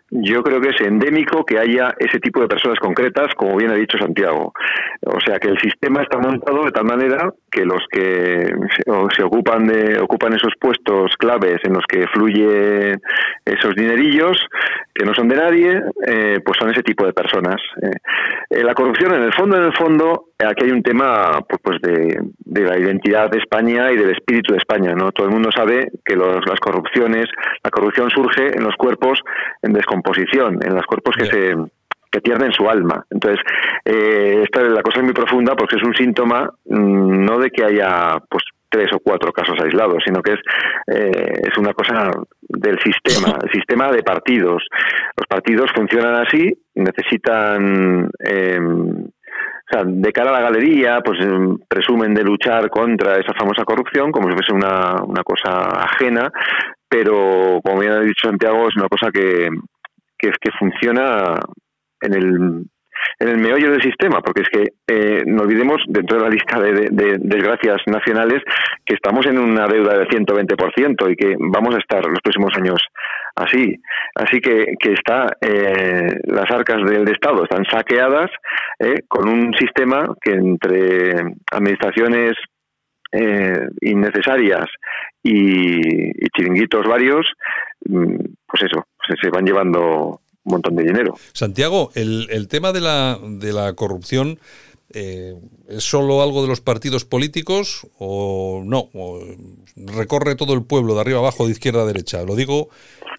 Yo 0.10 0.42
creo 0.42 0.62
que 0.62 0.70
es 0.70 0.82
endémico 0.82 1.46
que 1.46 1.60
haya 1.60 1.94
ese 2.00 2.20
tipo 2.20 2.40
de 2.40 2.48
personas 2.48 2.80
concretas, 2.80 3.28
como 3.36 3.58
bien 3.58 3.72
ha 3.72 3.76
dicho 3.76 3.98
Santiago. 3.98 4.54
O 5.06 5.20
sea, 5.20 5.38
que 5.38 5.50
el 5.50 5.60
sistema 5.60 6.02
está 6.02 6.18
montado 6.18 6.64
de 6.64 6.72
tal 6.72 6.86
manera 6.86 7.34
que 7.52 7.66
los 7.66 7.84
que 7.92 8.54
se, 9.16 9.24
ocupan 9.24 9.68
de 9.68 10.00
ocupan 10.00 10.34
esos 10.34 10.54
puestos 10.60 11.12
claves 11.18 11.60
en 11.64 11.74
los 11.74 11.84
que 11.88 12.08
fluyen 12.08 13.02
esos 13.44 13.76
dinerillos 13.76 14.38
que 14.94 15.06
no 15.06 15.14
son 15.14 15.28
de 15.28 15.36
nadie, 15.36 15.82
eh, 16.08 16.40
pues 16.44 16.58
son 16.58 16.72
ese 16.72 16.82
tipo 16.82 17.06
de 17.06 17.14
personas. 17.14 17.62
Eh, 18.50 18.64
la 18.64 18.74
corrupción, 18.74 19.14
en 19.14 19.24
el 19.24 19.34
fondo, 19.34 19.58
en 19.58 19.64
el 19.64 19.74
fondo, 19.74 20.30
aquí 20.46 20.66
hay 20.66 20.72
un 20.72 20.84
tema 20.84 21.42
pues, 21.48 21.62
pues 21.64 21.82
de, 21.82 22.22
la 22.62 22.78
identidad 22.78 23.30
de 23.30 23.40
España 23.40 23.92
y 23.92 23.98
del 23.98 24.12
espíritu 24.12 24.54
de 24.54 24.60
España. 24.60 24.94
No 24.94 25.12
todo 25.12 25.28
el 25.28 25.34
mundo 25.34 25.50
sabe 25.52 25.92
que 26.06 26.16
las 26.16 26.60
corrupciones, 26.60 27.28
la 27.64 27.72
corrupción 27.72 28.10
surge 28.10 28.56
en 28.56 28.64
los 28.64 28.76
cuerpos 28.76 29.22
en 29.62 29.74
descomposición, 29.74 30.60
en 30.64 30.76
los 30.76 30.86
cuerpos 30.86 31.16
que 31.18 31.26
se 31.26 31.56
que 32.10 32.22
pierden 32.22 32.54
su 32.54 32.70
alma. 32.70 33.06
Entonces, 33.10 33.42
eh, 33.84 34.42
esta 34.44 34.62
la 34.62 34.82
cosa 34.82 35.00
es 35.00 35.04
muy 35.04 35.14
profunda 35.14 35.56
porque 35.56 35.76
es 35.76 35.84
un 35.84 35.94
síntoma 35.94 36.50
mm, 36.66 37.26
no 37.26 37.38
de 37.38 37.50
que 37.50 37.66
haya 37.66 38.18
pues 38.30 38.44
tres 38.70 38.88
o 38.94 39.00
cuatro 39.00 39.32
casos 39.32 39.58
aislados, 39.62 40.04
sino 40.06 40.22
que 40.22 40.34
es, 40.34 40.40
eh, 40.88 41.34
es 41.44 41.58
una 41.58 41.74
cosa 41.74 42.12
del 42.42 42.80
sistema, 42.80 43.38
el 43.44 43.52
sistema 43.52 43.92
de 43.92 44.04
partidos. 44.04 44.64
Los 45.18 45.28
partidos 45.28 45.72
funcionan 45.76 46.16
así, 46.16 46.54
necesitan 46.76 48.10
eh, 48.26 48.60
o 49.70 49.74
sea, 49.74 49.84
de 49.86 50.14
cara 50.14 50.30
a 50.30 50.34
la 50.34 50.42
galería, 50.42 51.02
pues 51.04 51.20
em, 51.20 51.58
presumen 51.68 52.14
de 52.14 52.24
luchar 52.24 52.70
contra 52.70 53.18
esa 53.18 53.34
famosa 53.34 53.66
corrupción 53.66 54.12
como 54.12 54.30
si 54.30 54.36
fuese 54.36 54.54
una, 54.54 55.04
una 55.04 55.24
cosa 55.24 55.84
ajena, 55.84 56.32
pero 56.88 57.60
como 57.64 57.80
bien 57.80 57.92
ha 57.92 58.00
dicho 58.00 58.30
Santiago, 58.30 58.70
es 58.70 58.76
una 58.78 58.88
cosa 58.88 59.12
que, 59.12 59.50
que, 60.18 60.32
funciona 60.58 61.36
en 62.02 62.14
el 62.14 62.66
en 63.20 63.30
el 63.30 63.38
meollo 63.38 63.72
del 63.72 63.82
sistema, 63.82 64.22
porque 64.22 64.42
es 64.42 64.50
que 64.50 64.74
eh, 64.88 65.24
no 65.26 65.44
olvidemos, 65.44 65.82
dentro 65.88 66.18
de 66.18 66.24
la 66.24 66.30
lista 66.30 66.60
de, 66.60 67.18
desgracias 67.20 67.82
nacionales, 67.86 68.42
que 68.86 68.96
estamos 68.96 69.26
en 69.28 69.38
una 69.38 69.68
deuda 69.68 69.98
del 69.98 70.08
120% 70.08 71.12
y 71.12 71.16
que 71.16 71.36
vamos 71.40 71.76
a 71.76 71.80
estar 71.80 72.04
los 72.06 72.20
próximos 72.22 72.52
años 72.58 72.80
así. 73.38 73.80
Así 74.16 74.40
que, 74.40 74.74
que 74.80 74.94
está, 74.94 75.28
eh, 75.42 76.20
las 76.26 76.50
arcas 76.50 76.84
del 76.84 77.08
Estado 77.10 77.44
están 77.44 77.66
saqueadas 77.66 78.30
eh, 78.80 79.04
con 79.08 79.30
un 79.30 79.54
sistema 79.54 80.06
que 80.22 80.32
entre 80.32 81.36
administraciones 81.52 82.34
innecesarias 83.82 84.66
y, 85.24 86.12
chiringuitos 86.36 86.86
varios, 86.86 87.26
mm, 87.86 88.16
pues 88.46 88.64
eso, 88.64 88.86
se 89.22 89.30
van 89.30 89.46
llevando 89.46 90.20
un 90.44 90.52
montón 90.52 90.76
de 90.76 90.84
dinero. 90.84 91.16
Santiago, 91.32 91.90
el, 91.96 92.28
el 92.30 92.50
tema 92.50 92.74
de 92.74 92.82
la, 92.82 93.18
de 93.24 93.54
la 93.54 93.74
corrupción 93.74 94.40
eh, 94.94 95.36
¿Es 95.68 95.84
solo 95.84 96.22
algo 96.22 96.42
de 96.42 96.48
los 96.48 96.62
partidos 96.62 97.04
políticos 97.04 97.86
o 98.00 98.64
no? 98.66 98.90
recorre 99.76 100.36
todo 100.36 100.54
el 100.54 100.64
pueblo 100.64 100.96
de 100.96 101.02
arriba 101.02 101.20
abajo, 101.20 101.46
de 101.46 101.52
izquierda 101.52 101.82
a 101.82 101.86
derecha. 101.86 102.24
Lo 102.24 102.36
digo 102.36 102.70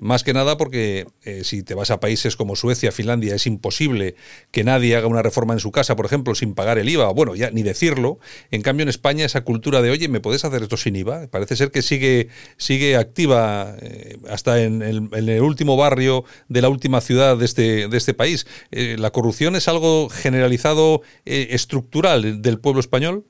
más 0.01 0.25
que 0.25 0.33
nada 0.33 0.57
porque 0.57 1.07
eh, 1.25 1.43
si 1.45 1.63
te 1.63 1.75
vas 1.75 1.91
a 1.91 2.01
países 2.01 2.37
como 2.37 2.57
Suecia, 2.57 2.93
Finlandia, 2.93 3.35
es 3.35 3.47
imposible 3.47 4.15
que 4.51 4.65
nadie 4.65 4.97
haga 4.97 5.07
una 5.07 5.23
reforma 5.23 5.55
en 5.55 5.61
su 5.61 5.71
casa, 5.73 5.97
por 5.97 6.07
ejemplo, 6.07 6.35
sin 6.35 6.55
pagar 6.55 6.79
el 6.79 6.89
IVA. 6.89 7.13
Bueno, 7.13 7.35
ya 7.35 7.51
ni 7.51 7.63
decirlo. 7.63 8.19
En 8.51 8.63
cambio, 8.63 8.83
en 8.83 8.89
España 8.89 9.25
esa 9.25 9.43
cultura 9.43 9.83
de, 9.83 9.91
oye, 9.91 10.09
¿me 10.09 10.21
puedes 10.21 10.45
hacer 10.45 10.63
esto 10.63 10.77
sin 10.77 10.97
IVA? 10.97 11.29
Parece 11.29 11.57
ser 11.57 11.71
que 11.71 11.83
sigue, 11.83 12.29
sigue 12.57 12.97
activa 12.97 13.77
eh, 13.81 14.19
hasta 14.29 14.63
en 14.63 14.83
el, 14.83 15.09
último 15.41 15.77
barrio 15.77 16.25
de 16.49 16.63
la 16.63 16.69
última 16.69 17.01
ciudad 17.01 17.37
de 17.37 17.45
este, 17.45 17.89
de 17.89 17.97
este 17.97 18.15
país. 18.15 18.47
la 18.71 19.11
corrupción 19.11 19.57
es 19.57 19.69
algo 19.69 20.09
generalizado, 20.09 21.03
estructural 21.25 22.43
del 22.43 22.59
pueblo 22.59 22.81
español? 22.81 23.25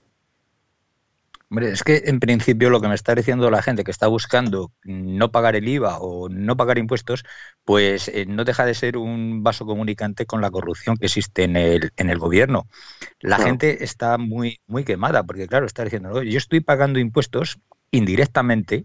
Hombre, 1.51 1.71
es 1.71 1.83
que 1.83 2.03
en 2.05 2.21
principio 2.21 2.69
lo 2.69 2.81
que 2.81 2.89
me 2.89 2.95
está 2.95 3.15
diciendo 3.15 3.51
la 3.51 3.63
gente 3.63 3.83
que 3.83 3.91
está 3.91 4.07
buscando 4.07 4.71
no 4.85 5.31
pagar 5.33 5.57
el 5.57 5.67
IVA 5.67 5.99
o 5.99 6.29
no 6.29 6.59
pagar 6.59 6.77
impuestos, 6.77 7.25
pues 7.65 8.09
eh, 8.09 8.27
no 8.27 8.45
deja 8.45 8.67
de 8.67 8.75
ser 8.75 8.99
un 8.99 9.43
vaso 9.43 9.65
comunicante 9.65 10.27
con 10.27 10.43
la 10.43 10.51
corrupción 10.51 10.97
que 10.99 11.07
existe 11.07 11.45
en 11.45 11.57
el, 11.57 11.91
en 11.97 12.11
el 12.11 12.19
gobierno. 12.19 12.69
La 13.21 13.39
gente 13.39 13.83
está 13.83 14.19
muy, 14.19 14.61
muy 14.67 14.85
quemada 14.85 15.25
porque, 15.25 15.47
claro, 15.49 15.65
está 15.65 15.85
diciendo, 15.85 16.23
yo 16.23 16.37
estoy 16.37 16.61
pagando 16.61 16.99
impuestos 16.99 17.59
indirectamente 17.91 18.85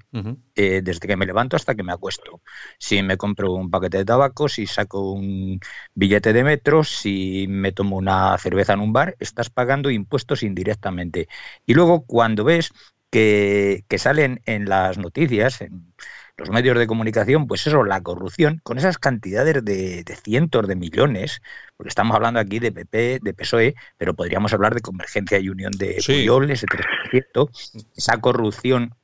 eh, 0.55 0.81
desde 0.83 1.07
que 1.07 1.17
me 1.17 1.25
levanto 1.25 1.55
hasta 1.55 1.75
que 1.75 1.83
me 1.83 1.91
acuesto. 1.91 2.41
Si 2.77 3.01
me 3.03 3.17
compro 3.17 3.53
un 3.53 3.69
paquete 3.69 3.97
de 3.99 4.05
tabaco, 4.05 4.47
si 4.47 4.65
saco 4.65 5.11
un 5.11 5.59
billete 5.93 6.33
de 6.33 6.43
metro, 6.43 6.83
si 6.83 7.45
me 7.49 7.71
tomo 7.71 7.97
una 7.97 8.37
cerveza 8.37 8.73
en 8.73 8.79
un 8.79 8.93
bar, 8.93 9.15
estás 9.19 9.49
pagando 9.49 9.89
impuestos 9.89 10.43
indirectamente. 10.43 11.27
Y 11.65 11.73
luego 11.73 12.05
cuando 12.05 12.43
ves 12.43 12.71
que, 13.09 13.85
salen 13.97 14.41
en 14.45 14.65
las 14.67 14.97
noticias, 14.97 15.61
en 15.61 15.93
los 16.37 16.49
medios 16.49 16.77
de 16.77 16.87
comunicación, 16.87 17.47
pues 17.47 17.67
eso, 17.67 17.83
la 17.83 18.01
corrupción, 18.01 18.59
con 18.63 18.77
esas 18.77 18.97
cantidades 18.97 19.63
de, 19.63 20.03
cientos 20.23 20.67
de 20.67 20.75
millones, 20.75 21.41
porque 21.77 21.89
estamos 21.89 22.15
hablando 22.15 22.39
aquí 22.39 22.59
de 22.59 22.71
PP, 22.71 23.19
de 23.21 23.33
PSOE, 23.33 23.75
pero 23.97 24.13
podríamos 24.13 24.53
hablar 24.53 24.73
de 24.73 24.81
Convergencia 24.81 25.39
y 25.39 25.49
Unión 25.49 25.71
de 25.71 26.01
sí. 26.01 26.25
ese 26.49 26.67
3%, 26.67 27.49
esa 27.95 28.19
corrupción 28.19 28.95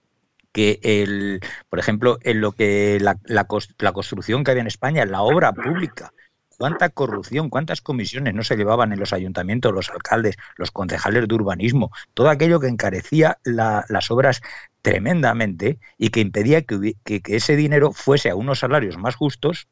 que 0.51 0.79
el, 0.81 1.41
por 1.69 1.79
ejemplo, 1.79 2.17
en 2.24 2.41
lo 2.41 2.51
que 2.51 2.98
la, 3.00 3.17
la, 3.25 3.45
construcción 3.45 4.43
que 4.43 4.51
había 4.51 4.62
en 4.62 4.67
España, 4.67 5.05
la 5.05 5.21
obra 5.21 5.53
pública, 5.53 6.12
cuánta 6.59 6.89
corrupción, 6.89 7.49
cuántas 7.49 7.79
comisiones 7.79 8.33
no 8.33 8.43
se 8.43 8.57
llevaban 8.57 8.91
en 8.91 8.99
los 8.99 9.13
ayuntamientos, 9.13 9.73
los 9.73 9.89
alcaldes, 9.89 10.35
los 10.57 10.71
concejales 10.71 11.25
de 11.25 11.33
urbanismo, 11.33 11.89
todo 12.13 12.29
aquello 12.29 12.59
que 12.59 12.67
encarecía 12.67 13.39
las 13.45 14.11
obras 14.11 14.41
tremendamente 14.81 15.79
y 15.97 16.09
que 16.09 16.19
impedía 16.19 16.63
que, 16.63 16.95
ese 17.05 17.55
dinero 17.55 17.93
fuese 17.93 18.29
a 18.29 18.35
unos 18.35 18.59
salarios 18.59 18.97
más 18.97 19.15
justos 19.15 19.69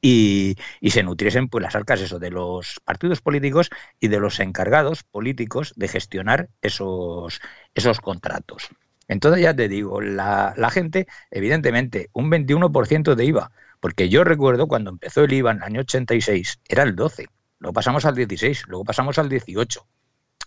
y, 0.00 0.56
se 0.88 1.02
nutriesen 1.02 1.48
pues 1.48 1.62
las 1.62 1.76
arcas 1.76 2.00
eso 2.00 2.18
de 2.18 2.30
los 2.30 2.80
partidos 2.82 3.20
políticos 3.20 3.68
y 4.00 4.08
de 4.08 4.18
los 4.18 4.40
encargados 4.40 5.02
políticos 5.02 5.74
de 5.76 5.88
gestionar 5.88 6.48
esos 6.62 7.40
esos 7.74 8.00
contratos. 8.00 8.70
Entonces 9.08 9.42
ya 9.42 9.54
te 9.54 9.68
digo, 9.68 10.00
la, 10.00 10.54
gente, 10.72 11.06
evidentemente, 11.30 12.08
un 12.12 12.30
21% 12.30 13.14
de 13.14 13.24
IVA, 13.24 13.52
porque 13.80 14.08
yo 14.08 14.24
recuerdo 14.24 14.66
cuando 14.66 14.90
empezó 14.90 15.24
el 15.24 15.32
IVA 15.32 15.52
en 15.52 15.56
el 15.58 15.62
año 15.62 15.80
86, 15.80 16.60
era 16.68 16.82
el 16.82 16.96
12, 16.96 17.26
luego 17.58 17.72
pasamos 17.72 18.04
al 18.04 18.14
16, 18.14 18.64
luego 18.68 18.84
pasamos 18.84 19.18
al 19.18 19.28
18, 19.28 19.86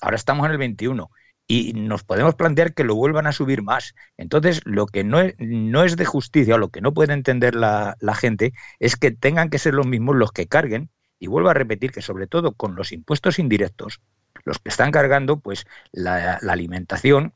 ahora 0.01 0.15
estamos 0.15 0.45
en 0.45 0.51
el 0.51 0.57
21. 0.57 1.09
y 1.51 1.73
nos 1.73 2.03
podemos 2.03 2.35
plantear 2.35 2.75
que 2.75 2.83
lo 2.83 2.93
vuelvan 2.93 3.25
a 3.25 3.31
subir 3.31 3.63
más. 3.63 3.95
Entonces, 4.17 4.61
lo 4.65 4.85
que 4.85 5.03
no 5.03 5.19
es, 5.19 5.33
no 5.39 5.83
es 5.83 5.97
de 5.97 6.05
justicia, 6.05 6.57
lo 6.57 6.69
que 6.69 6.79
no 6.79 6.93
puede 6.93 7.13
entender 7.13 7.55
la, 7.55 7.95
gente, 8.15 8.53
es 8.77 8.95
que 8.95 9.09
tengan 9.09 9.49
que 9.49 9.57
ser 9.57 9.73
los 9.73 9.87
mismos 9.87 10.15
los 10.15 10.31
que 10.31 10.47
carguen, 10.47 10.91
y 11.17 11.25
vuelvo 11.25 11.49
a 11.49 11.55
repetir 11.55 11.91
que 11.91 12.03
sobre 12.03 12.27
todo 12.27 12.53
con 12.53 12.75
los 12.75 12.91
impuestos 12.91 13.39
indirectos, 13.39 13.99
los 14.45 14.59
que 14.59 14.69
están 14.69 14.91
cargando 14.91 15.39
pues 15.39 15.65
la 15.91 16.35
alimentación, 16.35 17.33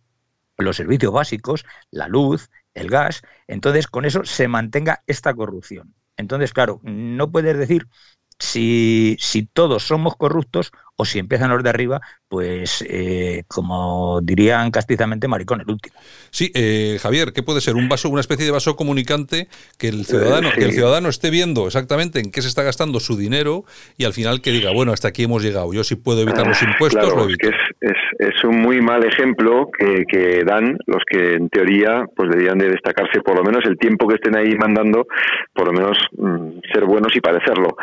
los 0.58 0.78
servicios 0.78 1.14
básicos, 1.14 1.66
la 1.92 2.08
luz, 2.08 2.50
el 2.74 2.90
gas, 2.90 3.22
entonces 3.48 3.88
con 3.88 4.06
eso 4.06 4.24
se 4.26 4.48
mantenga 4.48 5.04
esta 5.08 5.34
corrupción. 5.34 5.94
Entonces, 6.18 6.54
claro, 6.54 6.80
no 6.84 7.32
puedes 7.32 7.58
decir 7.58 7.88
si, 8.40 9.18
si 9.20 9.46
todos 9.46 9.84
somos 9.84 10.16
corruptos 10.16 10.72
o 10.96 11.06
si 11.06 11.20
empiezan 11.20 11.50
los 11.50 11.64
de 11.64 11.70
arriba, 11.70 12.02
pues 12.28 12.86
eh, 12.88 13.44
como 13.48 14.20
dirían 14.22 14.70
castizamente, 14.70 15.28
maricón 15.28 15.62
el 15.62 15.70
último. 15.70 15.96
Sí, 16.30 16.52
eh, 16.54 16.98
Javier, 17.02 17.34
¿qué 17.34 17.42
puede 17.42 17.62
ser? 17.62 17.76
Un 17.76 17.90
vaso, 17.90 18.10
una 18.10 18.22
especie 18.22 18.46
de 18.46 18.52
vaso 18.52 18.76
comunicante 18.76 19.48
que 19.80 19.88
el 19.88 20.06
ciudadano, 20.06 20.50
que 20.54 20.64
el 20.64 20.72
ciudadano 20.72 21.10
esté 21.10 21.32
viendo 21.32 21.66
exactamente 21.66 22.20
en 22.20 22.32
qué 22.32 22.42
se 22.42 22.48
está 22.48 22.62
gastando 22.64 23.00
su 23.00 23.18
dinero 23.18 23.64
y 23.98 24.06
al 24.06 24.14
final 24.14 24.42
que 24.42 24.52
diga, 24.52 24.72
bueno, 24.72 24.94
hasta 24.94 25.08
aquí 25.08 25.24
hemos 25.24 25.44
llegado. 25.44 25.74
Yo 25.74 25.84
si 25.84 25.96
puedo 25.96 26.22
evitar 26.22 26.46
los 26.46 26.62
impuestos, 26.62 27.10
lo 27.16 27.24
evito. 27.24 27.50
Es, 27.82 27.94
es, 28.20 28.44
un 28.44 28.60
muy 28.60 28.82
mal 28.82 29.04
ejemplo 29.04 29.70
que, 29.78 30.06
que 30.08 30.44
dan 30.44 30.78
los 30.86 31.04
que 31.10 31.34
en 31.36 31.50
teoría 31.50 32.06
pues 32.16 32.30
deberían 32.30 32.58
de 32.58 32.70
destacarse 32.70 33.22
por 33.22 33.36
lo 33.36 33.44
menos 33.44 33.64
el 33.66 33.78
tiempo 33.78 34.08
que 34.08 34.16
estén 34.16 34.38
ahí 34.38 34.54
mandando, 34.56 35.08
por 35.54 35.68
lo 35.68 35.74
menos 35.74 35.98
mm, 36.18 36.60
ser 36.72 36.86
buenos 36.86 37.16
y 37.16 37.22
parecerlo 37.22 37.76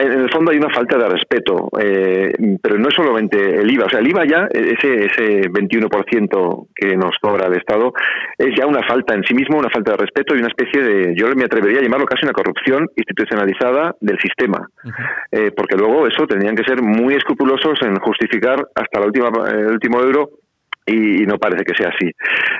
en 0.00 0.12
el 0.22 0.30
fondo 0.30 0.50
hay 0.50 0.58
una 0.58 0.74
falta 0.74 0.98
de 0.98 1.08
respeto, 1.08 1.68
eh, 1.80 2.32
pero 2.62 2.78
no 2.78 2.88
es 2.88 2.94
solamente 2.94 3.38
el 3.38 3.70
IVA, 3.70 3.86
o 3.86 3.88
sea, 3.88 4.00
el 4.00 4.08
IVA 4.08 4.24
ya, 4.24 4.48
ese, 4.50 5.06
ese 5.06 5.50
21% 5.50 6.68
que 6.74 6.96
nos 6.96 7.16
cobra 7.20 7.46
el 7.46 7.54
Estado, 7.54 7.92
es 8.38 8.54
ya 8.56 8.66
una 8.66 8.82
falta 8.82 9.14
en 9.14 9.22
sí 9.24 9.34
mismo, 9.34 9.58
una 9.58 9.70
falta 9.70 9.92
de 9.92 9.98
respeto 9.98 10.34
y 10.34 10.38
una 10.38 10.48
especie 10.48 10.82
de, 10.82 11.14
yo 11.16 11.26
me 11.34 11.44
atrevería 11.44 11.80
a 11.80 11.82
llamarlo 11.82 12.06
casi 12.06 12.24
una 12.24 12.32
corrupción 12.32 12.88
institucionalizada 12.96 13.96
del 14.00 14.18
sistema, 14.18 14.68
eh, 15.30 15.50
porque 15.56 15.76
luego 15.76 16.06
eso 16.06 16.26
tendrían 16.26 16.56
que 16.56 16.64
ser 16.64 16.82
muy 16.82 17.14
escrupulosos 17.14 17.80
en 17.82 17.96
justificar 17.96 18.68
hasta 18.74 19.00
la 19.00 19.06
última, 19.06 19.30
el 19.50 19.66
último 19.72 20.00
euro 20.00 20.30
y, 20.86 21.24
no 21.26 21.38
parece 21.38 21.64
que 21.64 21.74
sea 21.74 21.88
así. 21.88 22.10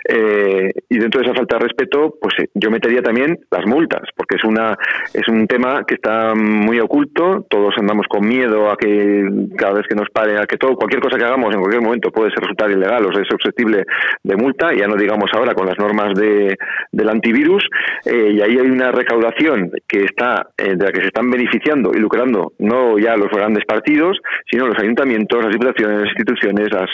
Eh, 0.08 0.70
y 0.88 0.98
dentro 0.98 1.20
de 1.20 1.26
esa 1.26 1.36
falta 1.36 1.56
de 1.58 1.64
respeto, 1.64 2.14
pues 2.20 2.34
eh, 2.38 2.48
yo 2.54 2.70
metería 2.70 3.02
también 3.02 3.38
las 3.50 3.66
multas, 3.66 4.08
porque 4.16 4.36
es 4.36 4.44
una 4.44 4.76
es 5.12 5.28
un 5.28 5.46
tema 5.46 5.84
que 5.86 5.94
está 5.94 6.34
muy 6.34 6.80
oculto. 6.80 7.46
Todos 7.48 7.74
andamos 7.78 8.06
con 8.08 8.26
miedo 8.26 8.70
a 8.70 8.76
que 8.76 9.28
cada 9.56 9.74
vez 9.74 9.86
que 9.88 9.94
nos 9.94 10.08
pare, 10.10 10.38
a 10.38 10.46
que 10.46 10.56
todo 10.56 10.76
cualquier 10.76 11.02
cosa 11.02 11.18
que 11.18 11.24
hagamos 11.24 11.54
en 11.54 11.60
cualquier 11.60 11.82
momento 11.82 12.10
puede 12.10 12.30
resultar 12.30 12.70
ilegal 12.70 13.04
o 13.04 13.12
ser 13.12 13.26
susceptible 13.26 13.84
de 14.22 14.36
multa. 14.36 14.72
Ya 14.74 14.86
no 14.86 14.96
digamos 14.96 15.30
ahora 15.34 15.54
con 15.54 15.66
las 15.66 15.78
normas 15.78 16.14
de, 16.14 16.56
del 16.92 17.08
antivirus. 17.08 17.64
Eh, 18.04 18.32
y 18.34 18.40
ahí 18.40 18.58
hay 18.58 18.70
una 18.70 18.90
recaudación 18.90 19.70
que 19.86 20.04
está 20.04 20.48
de 20.56 20.76
la 20.76 20.92
que 20.92 21.00
se 21.00 21.08
están 21.08 21.30
beneficiando 21.30 21.92
y 21.94 21.98
lucrando 21.98 22.52
no 22.58 22.98
ya 22.98 23.16
los 23.16 23.30
grandes 23.30 23.64
partidos, 23.64 24.18
sino 24.50 24.66
los 24.66 24.78
ayuntamientos, 24.78 25.42
las 25.42 25.52
diputaciones, 25.52 26.00
las 26.00 26.08
instituciones, 26.08 26.72
las 26.72 26.90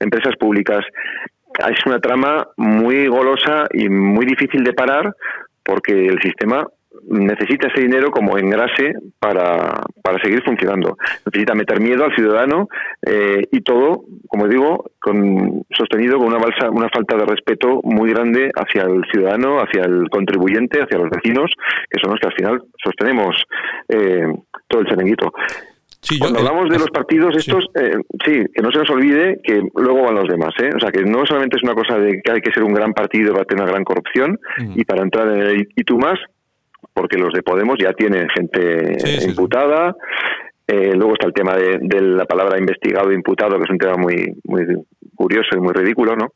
empresas 0.00 0.36
públicas 0.36 0.73
es 0.78 1.86
una 1.86 2.00
trama 2.00 2.48
muy 2.56 3.06
golosa 3.06 3.66
y 3.72 3.88
muy 3.88 4.26
difícil 4.26 4.64
de 4.64 4.72
parar 4.72 5.14
porque 5.62 6.06
el 6.06 6.20
sistema 6.20 6.66
necesita 7.08 7.68
ese 7.68 7.80
dinero 7.80 8.10
como 8.10 8.38
engrase 8.38 8.94
para, 9.18 9.80
para 10.02 10.22
seguir 10.22 10.42
funcionando. 10.42 10.96
Necesita 11.26 11.54
meter 11.54 11.80
miedo 11.80 12.04
al 12.04 12.14
ciudadano 12.14 12.68
eh, 13.04 13.42
y 13.50 13.60
todo, 13.60 14.04
como 14.28 14.48
digo, 14.48 14.90
con, 15.00 15.64
sostenido 15.70 16.18
con 16.18 16.28
una, 16.28 16.38
balsa, 16.38 16.70
una 16.70 16.88
falta 16.88 17.16
de 17.16 17.26
respeto 17.26 17.80
muy 17.82 18.10
grande 18.10 18.50
hacia 18.54 18.82
el 18.82 19.04
ciudadano, 19.12 19.58
hacia 19.58 19.82
el 19.84 20.08
contribuyente, 20.10 20.80
hacia 20.80 20.98
los 20.98 21.10
vecinos, 21.10 21.50
que 21.90 22.00
son 22.00 22.12
los 22.12 22.20
que 22.20 22.28
al 22.28 22.34
final 22.34 22.62
sostenemos 22.82 23.42
eh, 23.88 24.32
todo 24.68 24.82
el 24.82 24.86
chiringuito. 24.86 25.32
Cuando 26.18 26.40
hablamos 26.40 26.68
de 26.68 26.78
los 26.78 26.90
partidos 26.90 27.36
estos, 27.36 27.64
eh, 27.74 27.96
sí. 28.24 28.44
que 28.52 28.62
no 28.62 28.70
se 28.70 28.78
nos 28.78 28.90
olvide 28.90 29.40
que 29.42 29.62
luego 29.74 30.02
van 30.02 30.14
los 30.14 30.28
demás. 30.28 30.52
¿eh? 30.60 30.70
O 30.74 30.80
sea, 30.80 30.90
que 30.90 31.02
no 31.02 31.24
solamente 31.26 31.56
es 31.56 31.62
una 31.62 31.74
cosa 31.74 31.98
de 31.98 32.20
que 32.22 32.32
hay 32.32 32.40
que 32.40 32.52
ser 32.52 32.62
un 32.62 32.74
gran 32.74 32.92
partido 32.92 33.32
para 33.32 33.44
tener 33.44 33.62
una 33.62 33.72
gran 33.72 33.84
corrupción 33.84 34.38
y 34.74 34.84
para 34.84 35.02
entrar 35.02 35.28
en 35.28 35.42
el 35.42 35.68
y 35.74 35.84
tú 35.84 35.98
más, 35.98 36.18
porque 36.92 37.18
los 37.18 37.32
de 37.32 37.42
Podemos 37.42 37.76
ya 37.80 37.92
tienen 37.92 38.28
gente 38.28 38.96
imputada. 39.26 39.94
Eh, 40.66 40.92
luego 40.94 41.12
está 41.12 41.26
el 41.26 41.34
tema 41.34 41.56
de, 41.56 41.78
de, 41.80 42.00
la 42.00 42.24
palabra 42.24 42.58
investigado 42.58 43.10
e 43.10 43.14
imputado, 43.14 43.58
que 43.58 43.64
es 43.64 43.70
un 43.70 43.78
tema 43.78 43.96
muy, 43.96 44.34
muy 44.44 44.64
curioso 45.14 45.50
y 45.54 45.60
muy 45.60 45.74
ridículo, 45.74 46.16
¿no? 46.16 46.32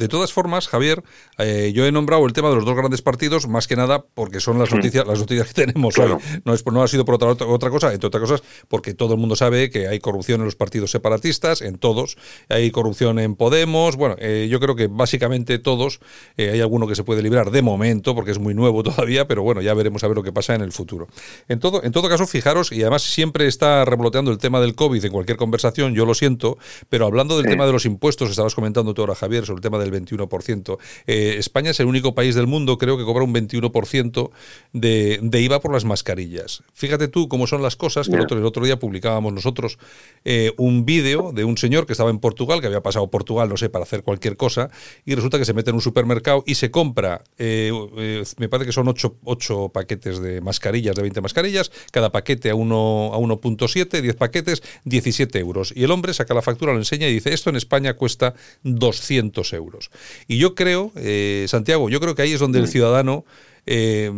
De 0.00 0.08
todas 0.08 0.32
formas, 0.32 0.66
Javier, 0.66 1.02
eh, 1.36 1.72
yo 1.74 1.84
he 1.84 1.92
nombrado 1.92 2.24
el 2.24 2.32
tema 2.32 2.48
de 2.48 2.54
los 2.54 2.64
dos 2.64 2.74
grandes 2.74 3.02
partidos 3.02 3.46
más 3.46 3.68
que 3.68 3.76
nada 3.76 4.02
porque 4.02 4.40
son 4.40 4.58
las 4.58 4.72
noticias, 4.72 5.06
las 5.06 5.18
noticias 5.18 5.48
que 5.48 5.52
tenemos 5.66 5.98
hoy. 5.98 6.16
No, 6.46 6.54
es, 6.54 6.64
no 6.64 6.82
ha 6.82 6.88
sido 6.88 7.04
por 7.04 7.16
otra, 7.16 7.46
otra 7.46 7.68
cosa, 7.68 7.92
entre 7.92 8.06
otras 8.06 8.22
cosas, 8.22 8.42
porque 8.68 8.94
todo 8.94 9.12
el 9.12 9.20
mundo 9.20 9.36
sabe 9.36 9.68
que 9.68 9.88
hay 9.88 9.98
corrupción 9.98 10.40
en 10.40 10.46
los 10.46 10.56
partidos 10.56 10.90
separatistas, 10.90 11.60
en 11.60 11.76
todos. 11.76 12.16
Hay 12.48 12.70
corrupción 12.70 13.18
en 13.18 13.36
Podemos. 13.36 13.96
Bueno, 13.96 14.16
eh, 14.20 14.48
yo 14.50 14.58
creo 14.58 14.74
que 14.74 14.86
básicamente 14.86 15.58
todos. 15.58 16.00
Eh, 16.38 16.48
hay 16.48 16.62
alguno 16.62 16.86
que 16.86 16.94
se 16.94 17.04
puede 17.04 17.20
librar 17.20 17.50
de 17.50 17.60
momento, 17.60 18.14
porque 18.14 18.30
es 18.30 18.38
muy 18.38 18.54
nuevo 18.54 18.82
todavía, 18.82 19.28
pero 19.28 19.42
bueno, 19.42 19.60
ya 19.60 19.74
veremos 19.74 20.02
a 20.02 20.08
ver 20.08 20.16
lo 20.16 20.22
que 20.22 20.32
pasa 20.32 20.54
en 20.54 20.62
el 20.62 20.72
futuro. 20.72 21.08
En 21.46 21.60
todo, 21.60 21.84
en 21.84 21.92
todo 21.92 22.08
caso, 22.08 22.26
fijaros, 22.26 22.72
y 22.72 22.80
además 22.80 23.02
siempre 23.02 23.46
está 23.46 23.84
revoloteando 23.84 24.30
el 24.30 24.38
tema 24.38 24.62
del 24.62 24.74
COVID 24.74 25.04
en 25.04 25.12
cualquier 25.12 25.36
conversación, 25.36 25.94
yo 25.94 26.06
lo 26.06 26.14
siento, 26.14 26.56
pero 26.88 27.04
hablando 27.04 27.36
del 27.36 27.50
tema 27.50 27.66
de 27.66 27.72
los 27.72 27.84
impuestos, 27.84 28.30
estabas 28.30 28.54
comentando 28.54 28.94
tú 28.94 29.02
ahora, 29.02 29.14
Javier, 29.14 29.44
sobre 29.44 29.58
el 29.58 29.62
tema 29.62 29.78
del 29.78 29.89
21%. 29.92 30.78
Eh, 31.06 31.36
España 31.38 31.70
es 31.70 31.80
el 31.80 31.86
único 31.86 32.14
país 32.14 32.34
del 32.34 32.46
mundo, 32.46 32.78
creo 32.78 32.96
que 32.96 33.04
cobra 33.04 33.24
un 33.24 33.34
21% 33.34 34.30
de, 34.72 35.18
de 35.22 35.40
IVA 35.40 35.60
por 35.60 35.72
las 35.72 35.84
mascarillas. 35.84 36.62
Fíjate 36.72 37.08
tú 37.08 37.28
cómo 37.28 37.46
son 37.46 37.62
las 37.62 37.76
cosas, 37.76 38.08
que 38.08 38.14
el, 38.14 38.22
otro, 38.22 38.38
el 38.38 38.44
otro 38.44 38.64
día 38.64 38.78
publicábamos 38.78 39.32
nosotros 39.32 39.78
eh, 40.24 40.52
un 40.56 40.84
vídeo 40.84 41.32
de 41.32 41.44
un 41.44 41.56
señor 41.56 41.86
que 41.86 41.92
estaba 41.92 42.10
en 42.10 42.18
Portugal, 42.18 42.60
que 42.60 42.66
había 42.66 42.82
pasado 42.82 43.10
Portugal, 43.10 43.48
no 43.48 43.56
sé, 43.56 43.68
para 43.70 43.84
hacer 43.84 44.02
cualquier 44.02 44.36
cosa, 44.36 44.70
y 45.04 45.14
resulta 45.14 45.38
que 45.38 45.44
se 45.44 45.54
mete 45.54 45.70
en 45.70 45.76
un 45.76 45.82
supermercado 45.82 46.42
y 46.46 46.54
se 46.56 46.70
compra, 46.70 47.22
eh, 47.38 47.72
me 48.38 48.48
parece 48.48 48.66
que 48.66 48.72
son 48.72 48.88
8, 48.88 49.70
paquetes 49.72 50.20
de 50.20 50.40
mascarillas, 50.40 50.94
de 50.94 51.02
20 51.02 51.20
mascarillas, 51.20 51.70
cada 51.92 52.10
paquete 52.12 52.50
a 52.50 52.54
1 52.54 53.10
a 53.14 53.18
1.7, 53.18 54.00
10 54.00 54.16
paquetes, 54.16 54.62
17 54.84 55.38
euros. 55.38 55.72
Y 55.74 55.84
el 55.84 55.90
hombre 55.90 56.14
saca 56.14 56.34
la 56.34 56.42
factura, 56.42 56.72
lo 56.72 56.78
enseña 56.78 57.08
y 57.08 57.14
dice, 57.14 57.32
esto 57.32 57.50
en 57.50 57.56
España 57.56 57.94
cuesta 57.94 58.34
200 58.62 59.52
euros. 59.54 59.69
Y 60.26 60.38
yo 60.38 60.54
creo, 60.54 60.92
eh, 60.96 61.46
Santiago, 61.48 61.88
yo 61.88 62.00
creo 62.00 62.14
que 62.14 62.22
ahí 62.22 62.32
es 62.32 62.40
donde 62.40 62.58
el 62.58 62.64
mm. 62.64 62.68
ciudadano 62.68 63.24
eh, 63.66 64.10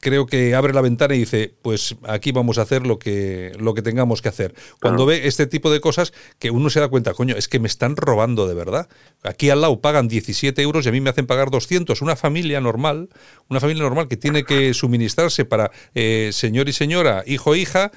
creo 0.00 0.26
que 0.26 0.54
abre 0.54 0.72
la 0.72 0.80
ventana 0.80 1.14
y 1.14 1.20
dice, 1.20 1.54
pues 1.62 1.96
aquí 2.04 2.32
vamos 2.32 2.58
a 2.58 2.62
hacer 2.62 2.86
lo 2.86 2.98
que, 2.98 3.52
lo 3.58 3.74
que 3.74 3.82
tengamos 3.82 4.22
que 4.22 4.28
hacer. 4.28 4.54
Cuando 4.80 5.06
ve 5.06 5.26
este 5.26 5.46
tipo 5.46 5.70
de 5.70 5.80
cosas, 5.80 6.12
que 6.38 6.50
uno 6.50 6.70
se 6.70 6.80
da 6.80 6.88
cuenta, 6.88 7.14
coño, 7.14 7.36
es 7.36 7.48
que 7.48 7.58
me 7.58 7.68
están 7.68 7.96
robando 7.96 8.46
de 8.46 8.54
verdad. 8.54 8.88
Aquí 9.22 9.50
al 9.50 9.60
lado 9.60 9.80
pagan 9.80 10.08
17 10.08 10.60
euros 10.62 10.84
y 10.84 10.88
a 10.88 10.92
mí 10.92 11.00
me 11.00 11.10
hacen 11.10 11.26
pagar 11.26 11.50
200. 11.50 12.00
Una 12.02 12.16
familia 12.16 12.60
normal, 12.60 13.08
una 13.48 13.60
familia 13.60 13.82
normal 13.82 14.08
que 14.08 14.16
tiene 14.16 14.44
que 14.44 14.74
suministrarse 14.74 15.44
para 15.44 15.70
eh, 15.94 16.30
señor 16.32 16.68
y 16.68 16.72
señora, 16.72 17.22
hijo 17.26 17.54
e 17.54 17.58
hija, 17.58 17.92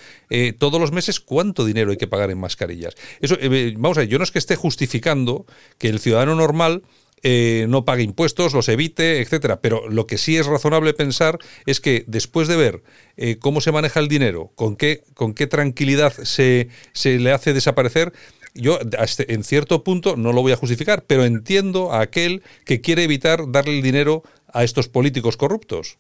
todos 0.60 0.80
los 0.80 0.92
meses, 0.92 1.20
¿cuánto 1.20 1.66
dinero 1.66 1.92
hay 1.92 1.98
que 1.98 2.08
pagar 2.08 2.30
en 2.30 2.40
mascarillas? 2.40 2.96
Eso, 3.22 3.38
vamos 3.78 3.98
a 3.98 4.02
ver, 4.02 4.10
yo 4.10 4.18
no 4.18 4.24
es 4.24 4.32
que 4.32 4.40
esté 4.40 4.56
justificando 4.56 5.46
que 5.78 5.90
el 5.90 6.00
ciudadano 6.00 6.36
normal 6.36 6.84
eh, 7.28 7.66
no 7.70 7.86
pague 7.86 8.04
impuestos, 8.04 8.54
los 8.54 8.70
evite, 8.70 9.20
etcétera. 9.20 9.60
Pero 9.60 9.90
lo 9.90 10.06
que 10.06 10.20
sí 10.20 10.38
es 10.38 10.46
razonable 10.46 10.94
pensar 10.94 11.40
es 11.66 11.82
que 11.82 12.04
después 12.06 12.48
de 12.48 12.56
ver 12.56 12.84
eh, 13.18 13.38
cómo 13.40 13.62
se 13.62 13.72
maneja 13.72 14.00
el 14.00 14.08
dinero, 14.08 14.52
con 14.54 14.76
qué, 14.76 15.04
con 15.16 15.34
qué 15.34 15.48
tranquilidad 15.48 16.14
se, 16.14 16.70
se 16.94 17.18
le 17.18 17.32
hace 17.32 17.54
desaparecer, 17.54 18.14
yo 18.54 18.78
este, 19.02 19.34
en 19.34 19.44
cierto 19.44 19.84
punto 19.84 20.16
no 20.18 20.34
lo 20.34 20.44
voy 20.44 20.52
a 20.52 20.56
justificar, 20.56 21.04
pero 21.08 21.26
entiendo 21.26 21.92
a 21.92 22.02
aquel 22.02 22.44
que 22.64 22.80
quiere 22.80 23.04
evitar 23.04 23.52
darle 23.52 23.76
el 23.76 23.82
dinero 23.82 24.22
a 24.54 24.64
estos 24.64 24.88
políticos 24.88 25.36
corruptos. 25.36 25.98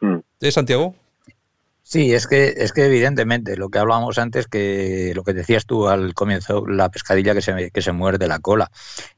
Hmm. 0.00 0.18
¿Es 0.40 0.54
Santiago? 0.54 0.96
Sí, 1.88 2.12
es 2.12 2.26
que, 2.26 2.52
es 2.58 2.74
que 2.74 2.84
evidentemente 2.84 3.56
lo 3.56 3.70
que 3.70 3.78
hablábamos 3.78 4.18
antes, 4.18 4.46
que 4.46 5.12
lo 5.14 5.24
que 5.24 5.32
decías 5.32 5.64
tú 5.64 5.88
al 5.88 6.12
comienzo, 6.12 6.66
la 6.66 6.90
pescadilla 6.90 7.32
que 7.32 7.40
se, 7.40 7.70
que 7.70 7.80
se 7.80 7.92
muerde 7.92 8.28
la 8.28 8.40
cola. 8.40 8.70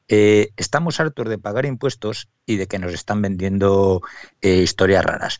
Eh, 0.06 0.50
estamos 0.56 1.00
hartos 1.00 1.28
de 1.28 1.36
pagar 1.36 1.66
impuestos 1.66 2.28
y 2.46 2.58
de 2.58 2.68
que 2.68 2.78
nos 2.78 2.94
están 2.94 3.22
vendiendo 3.22 4.02
eh, 4.40 4.58
historias 4.58 5.04
raras. 5.04 5.38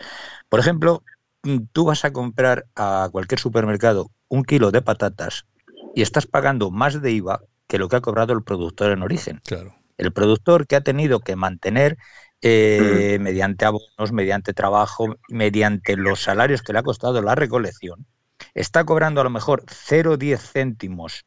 Por 0.49 0.59
ejemplo, 0.59 1.05
mm, 1.45 1.59
tú 1.71 1.85
vas 1.85 2.05
a 2.05 2.13
comprar 2.13 2.67
a 2.75 3.09
cualquier 3.13 3.39
supermercado 3.39 4.11
un 4.27 4.43
kilo 4.43 4.73
de 4.73 4.83
patatas 4.83 5.47
y 5.95 6.03
estás 6.03 6.27
pagando 6.27 6.73
más 6.73 7.01
de 7.01 7.13
IVA 7.13 7.43
que 7.69 7.79
lo 7.79 7.89
que 7.89 7.95
ha 7.95 8.01
cobrado 8.01 8.33
el 8.33 8.43
productor 8.43 8.91
en 8.91 9.03
origen. 9.03 9.41
Claro. 9.45 9.77
El 9.99 10.13
productor 10.13 10.67
que 10.67 10.75
ha 10.75 10.81
tenido 10.81 11.21
que 11.21 11.37
mantener 11.37 11.97
eh, 12.43 13.19
mediante 13.21 13.65
abonos, 13.65 14.13
mediante 14.13 14.55
trabajo, 14.55 15.17
mediante 15.29 15.97
los 15.97 16.23
salarios 16.23 16.63
que 16.63 16.73
le 16.73 16.79
ha 16.79 16.83
costado 16.83 17.21
la 17.23 17.35
recolección, 17.35 18.07
está 18.55 18.85
cobrando 18.85 19.21
a 19.21 19.25
lo 19.25 19.31
mejor 19.31 19.65
0,10 19.67 20.39
céntimos 20.39 21.27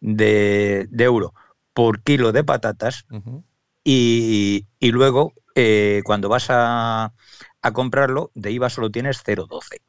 de, 0.00 0.88
euro 0.98 1.34
por 1.72 2.02
kilo 2.02 2.32
de 2.32 2.44
patatas 2.44 3.06
y, 3.82 4.66
luego 4.80 5.32
eh, 5.54 6.02
cuando 6.04 6.28
vas 6.28 6.46
a, 6.50 7.12
a, 7.62 7.72
comprarlo 7.72 8.30
de 8.34 8.52
IVA 8.52 8.70
solo 8.70 8.90
tienes 8.90 9.24
0,12. 9.24 9.80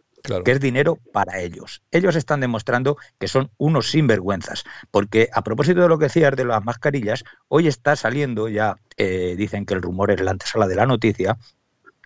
Que 0.44 0.51
es 0.51 0.60
dinero 0.60 1.00
para 1.12 1.39
ellos. 1.39 1.82
Ellos 1.91 2.15
están 2.15 2.39
demostrando 2.39 2.98
que 3.20 3.27
son 3.27 3.51
unos 3.58 3.91
sinvergüenzas, 3.91 4.63
porque 4.91 5.29
a 5.34 5.44
propósito 5.44 5.82
de 5.82 5.88
lo 5.88 5.98
que 5.98 6.05
decías 6.05 6.36
de 6.36 6.46
las 6.46 6.63
mascarillas, 6.63 7.24
hoy 7.48 7.67
está 7.67 7.96
saliendo 7.96 8.48
ya, 8.50 8.77
eh, 8.98 9.36
dicen 9.38 9.65
que 9.65 9.74
el 9.74 9.82
rumor 9.82 10.12
es 10.12 10.22
la 10.22 10.32
antesala 10.32 10.67
de 10.67 10.75
la 10.75 10.86
noticia, 10.86 11.38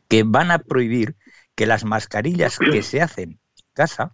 que 0.08 0.24
van 0.24 0.52
a 0.52 0.60
prohibir 0.60 1.16
que 1.56 1.66
las 1.66 1.84
mascarillas 1.86 2.58
que 2.58 2.84
se 2.84 3.02
hacen 3.02 3.32
en 3.32 3.66
casa 3.74 4.14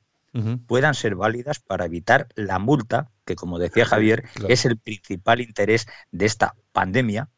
puedan 0.68 0.96
ser 0.96 1.16
válidas 1.16 1.60
para 1.60 1.86
evitar 1.86 2.28
la 2.36 2.60
multa, 2.60 3.10
que 3.24 3.36
como 3.36 3.58
decía 3.58 3.86
Javier, 3.86 4.26
es 4.50 4.66
el 4.66 4.78
principal 4.78 5.40
interés 5.40 5.88
de 6.12 6.26
esta 6.26 6.56
pandemia, 6.74 7.30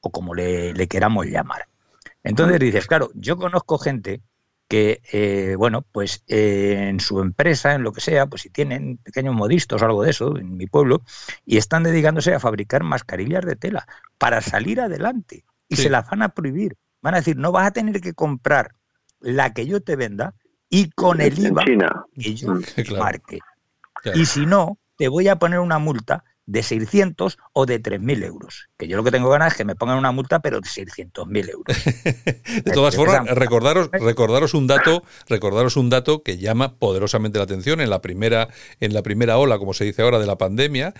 o 0.00 0.10
como 0.10 0.34
le, 0.34 0.86
queramos 0.88 1.26
llamar. 1.26 1.68
Entonces 2.22 2.58
dices, 2.58 2.86
claro, 2.86 3.10
yo 3.14 3.36
conozco 3.36 3.78
gente 3.78 4.22
que, 4.68 5.00
eh, 5.12 5.54
bueno, 5.56 5.82
pues 5.82 6.24
eh, 6.28 6.88
en 6.88 7.00
su 7.00 7.20
empresa, 7.20 7.74
en 7.74 7.82
lo 7.82 7.92
que 7.92 8.00
sea, 8.00 8.26
pues 8.26 8.42
si 8.42 8.50
tienen 8.50 8.98
pequeños 8.98 9.34
modistos 9.34 9.80
o 9.80 9.84
algo 9.84 10.02
de 10.02 10.10
eso, 10.10 10.36
en 10.36 10.56
mi 10.56 10.66
pueblo, 10.66 11.02
y 11.44 11.56
están 11.56 11.84
dedicándose 11.84 12.34
a 12.34 12.40
fabricar 12.40 12.82
mascarillas 12.82 13.44
de 13.44 13.56
tela 13.56 13.86
para 14.18 14.40
salir 14.40 14.80
adelante, 14.80 15.44
y 15.68 15.76
se 15.76 15.90
las 15.90 16.08
van 16.08 16.22
a 16.22 16.30
prohibir. 16.30 16.76
Van 17.02 17.14
a 17.14 17.18
decir, 17.18 17.36
no 17.36 17.52
vas 17.52 17.66
a 17.66 17.70
tener 17.70 18.00
que 18.00 18.14
comprar 18.14 18.72
la 19.20 19.52
que 19.52 19.66
yo 19.66 19.80
te 19.80 19.96
venda 19.96 20.34
y 20.68 20.90
con 20.90 21.20
el 21.20 21.38
IVA 21.38 21.64
que 22.14 22.34
yo 22.34 22.54
mm, 22.54 22.62
marque. 22.98 23.38
Y 24.14 24.26
si 24.26 24.46
no, 24.46 24.78
te 24.96 25.08
voy 25.08 25.28
a 25.28 25.36
poner 25.36 25.60
una 25.60 25.78
multa 25.78 26.24
de 26.46 26.62
600 26.62 27.38
o 27.52 27.66
de 27.66 27.82
3.000 27.82 28.24
euros. 28.24 28.68
Que 28.78 28.88
yo 28.88 28.96
lo 28.96 29.04
que 29.04 29.10
tengo 29.10 29.28
ganas 29.28 29.52
es 29.52 29.58
que 29.58 29.64
me 29.64 29.74
pongan 29.74 29.98
una 29.98 30.12
multa, 30.12 30.40
pero 30.40 30.60
de 30.60 30.68
600.000 30.68 31.50
euros. 31.50 31.84
de 32.64 32.72
todas 32.72 32.94
formas, 32.94 33.26
recordaros, 33.26 33.90
recordaros 33.92 34.54
un 34.54 34.66
dato, 34.66 35.02
recordaros 35.28 35.76
un 35.76 35.90
dato 35.90 36.22
que 36.22 36.38
llama 36.38 36.78
poderosamente 36.78 37.38
la 37.38 37.44
atención. 37.44 37.80
En 37.80 37.90
la 37.90 38.00
primera, 38.00 38.48
en 38.80 38.94
la 38.94 39.02
primera 39.02 39.38
ola, 39.38 39.58
como 39.58 39.74
se 39.74 39.84
dice 39.84 40.02
ahora, 40.02 40.18
de 40.18 40.26
la 40.26 40.38
pandemia, 40.38 40.94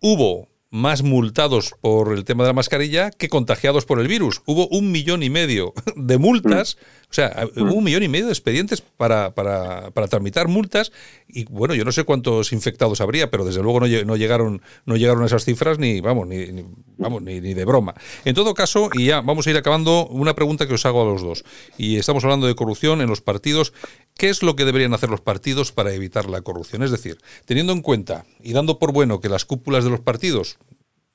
hubo 0.00 0.52
más 0.72 1.02
multados 1.02 1.74
por 1.82 2.14
el 2.14 2.24
tema 2.24 2.44
de 2.44 2.48
la 2.48 2.54
mascarilla 2.54 3.10
que 3.10 3.28
contagiados 3.28 3.84
por 3.84 4.00
el 4.00 4.08
virus. 4.08 4.40
Hubo 4.46 4.68
un 4.68 4.90
millón 4.90 5.22
y 5.22 5.28
medio 5.28 5.74
de 5.96 6.16
multas, 6.18 6.78
o 7.12 7.14
sea, 7.14 7.46
hubo 7.56 7.74
un 7.74 7.84
millón 7.84 8.02
y 8.02 8.08
medio 8.08 8.24
de 8.24 8.32
expedientes 8.32 8.80
para, 8.80 9.34
para, 9.34 9.90
para, 9.90 10.08
tramitar 10.08 10.48
multas 10.48 10.92
y 11.28 11.44
bueno, 11.44 11.74
yo 11.74 11.84
no 11.84 11.92
sé 11.92 12.04
cuántos 12.04 12.54
infectados 12.54 13.02
habría, 13.02 13.30
pero 13.30 13.44
desde 13.44 13.62
luego 13.62 13.80
no, 13.80 13.86
no 13.86 14.16
llegaron 14.16 14.62
no 14.86 14.96
llegaron 14.96 15.22
a 15.22 15.26
esas 15.26 15.44
cifras 15.44 15.78
ni 15.78 16.00
vamos 16.00 16.26
ni, 16.26 16.64
vamos 16.96 17.20
ni, 17.20 17.42
ni, 17.42 17.52
de 17.52 17.66
broma. 17.66 17.92
En 18.24 18.34
todo 18.34 18.54
caso, 18.54 18.88
y 18.94 19.08
ya 19.08 19.20
vamos 19.20 19.46
a 19.46 19.50
ir 19.50 19.58
acabando, 19.58 20.06
una 20.06 20.34
pregunta 20.34 20.66
que 20.66 20.72
os 20.72 20.86
hago 20.86 21.02
a 21.02 21.04
los 21.04 21.20
dos. 21.20 21.44
Y 21.76 21.98
estamos 21.98 22.24
hablando 22.24 22.46
de 22.46 22.54
corrupción 22.54 23.02
en 23.02 23.10
los 23.10 23.20
partidos. 23.20 23.74
¿Qué 24.16 24.30
es 24.30 24.42
lo 24.42 24.56
que 24.56 24.64
deberían 24.64 24.94
hacer 24.94 25.10
los 25.10 25.20
partidos 25.20 25.70
para 25.70 25.92
evitar 25.92 26.30
la 26.30 26.40
corrupción? 26.40 26.82
Es 26.82 26.90
decir, 26.90 27.18
teniendo 27.44 27.74
en 27.74 27.82
cuenta 27.82 28.24
y 28.42 28.54
dando 28.54 28.78
por 28.78 28.92
bueno 28.92 29.20
que 29.20 29.28
las 29.28 29.44
cúpulas 29.44 29.84
de 29.84 29.90
los 29.90 30.00
partidos, 30.00 30.56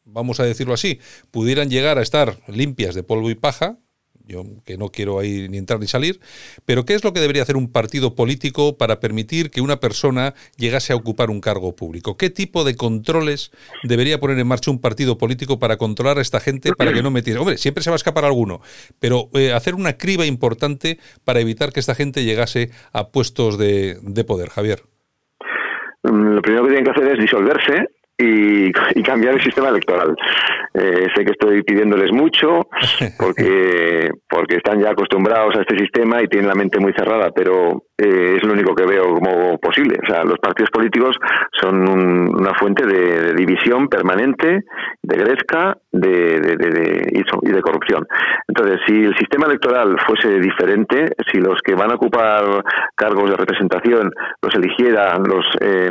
vamos 0.06 0.40
a 0.40 0.44
decirlo 0.44 0.76
así, 0.76 1.00
pudieran 1.32 1.72
llegar 1.72 1.98
a 1.98 2.04
estar 2.04 2.38
limpias 2.48 2.94
de 2.94 3.02
polvo 3.02 3.32
y 3.32 3.36
paja, 3.36 3.80
yo 4.28 4.44
que 4.66 4.78
no 4.78 4.90
quiero 4.90 5.20
ahí 5.20 5.48
ni 5.50 5.58
entrar 5.58 5.80
ni 5.80 5.88
salir, 5.88 6.20
pero 6.66 6.86
¿qué 6.86 6.94
es 6.94 7.04
lo 7.04 7.14
que 7.14 7.20
debería 7.20 7.44
hacer 7.44 7.56
un 7.56 7.72
partido 7.72 8.16
político 8.16 8.78
para 8.78 9.00
permitir 9.00 9.50
que 9.50 9.62
una 9.62 9.80
persona 9.80 10.34
llegase 10.58 10.94
a 10.94 10.96
ocupar 10.96 11.30
un 11.30 11.42
cargo 11.42 11.76
público? 11.76 12.18
¿Qué 12.18 12.30
tipo 12.30 12.64
de 12.64 12.76
controles 12.76 13.52
debería 13.84 14.20
poner 14.20 14.38
en 14.38 14.48
marcha 14.48 14.70
un 14.70 14.80
partido 14.80 15.18
político 15.18 15.60
para 15.60 15.78
controlar 15.78 16.18
a 16.18 16.22
esta 16.22 16.40
gente 16.40 16.74
para 16.74 16.94
que 16.94 17.02
no 17.02 17.12
metiera? 17.12 17.40
Hombre, 17.40 17.58
siempre 17.58 17.84
se 17.84 17.90
va 17.90 17.96
a 17.96 17.98
escapar 17.98 18.26
alguno, 18.26 18.62
pero 19.00 19.30
eh, 19.34 19.54
hacer 19.54 19.76
una 19.76 19.98
criba 19.98 20.26
importante 20.26 21.00
para 21.24 21.40
evitar 21.40 21.72
que 21.72 21.80
esta 21.80 21.96
gente 21.96 22.24
llegase 22.24 22.72
a 22.92 23.10
puestos 23.10 23.58
de, 23.58 23.98
de 24.02 24.24
poder, 24.24 24.50
Javier. 24.50 24.84
Mm, 26.04 26.36
lo 26.36 26.42
primero 26.42 26.64
que 26.64 26.70
tienen 26.70 26.86
que 26.86 26.92
hacer 26.92 27.14
es 27.14 27.20
disolverse 27.20 27.97
y, 28.18 28.72
cambiar 29.04 29.36
el 29.36 29.44
sistema 29.44 29.70
electoral. 29.70 30.16
Eh, 30.74 31.08
sé 31.16 31.24
que 31.24 31.32
estoy 31.32 31.64
pidiéndoles 31.64 32.12
mucho 32.12 32.68
porque, 33.20 34.10
porque 34.30 34.58
están 34.58 34.82
ya 34.82 34.92
acostumbrados 34.92 35.56
a 35.56 35.62
este 35.62 35.78
sistema 35.78 36.22
y 36.22 36.28
tienen 36.28 36.48
la 36.48 36.56
mente 36.56 36.80
muy 36.80 36.94
cerrada, 36.94 37.32
pero 37.32 37.84
eh, 37.98 38.36
es 38.38 38.44
lo 38.44 38.54
único 38.54 38.76
que 38.76 38.86
veo 38.86 39.16
como 39.16 39.58
posible. 39.60 39.98
O 40.04 40.12
sea, 40.12 40.24
los 40.24 40.40
partidos 40.40 40.72
políticos 40.72 41.16
son 41.60 41.88
una 41.88 42.54
fuente 42.56 42.86
de, 42.86 43.34
división 43.34 43.88
permanente, 43.88 44.64
de 45.02 45.18
gresca 45.18 45.78
de, 45.92 46.40
de, 46.40 47.24
y 47.42 47.52
de 47.52 47.62
corrupción. 47.62 48.06
Entonces, 48.48 48.80
si 48.88 48.94
el 49.04 49.16
sistema 49.18 49.48
electoral 49.48 49.96
fuese 50.06 50.40
diferente, 50.40 51.06
si 51.32 51.40
los 51.40 51.60
que 51.64 51.76
van 51.76 51.92
a 51.92 51.96
ocupar 51.96 52.64
cargos 52.96 53.30
de 53.30 53.36
representación 53.36 54.12
los 54.42 54.56
eligieran, 54.56 55.24
los 55.24 55.46
eh, 55.62 55.90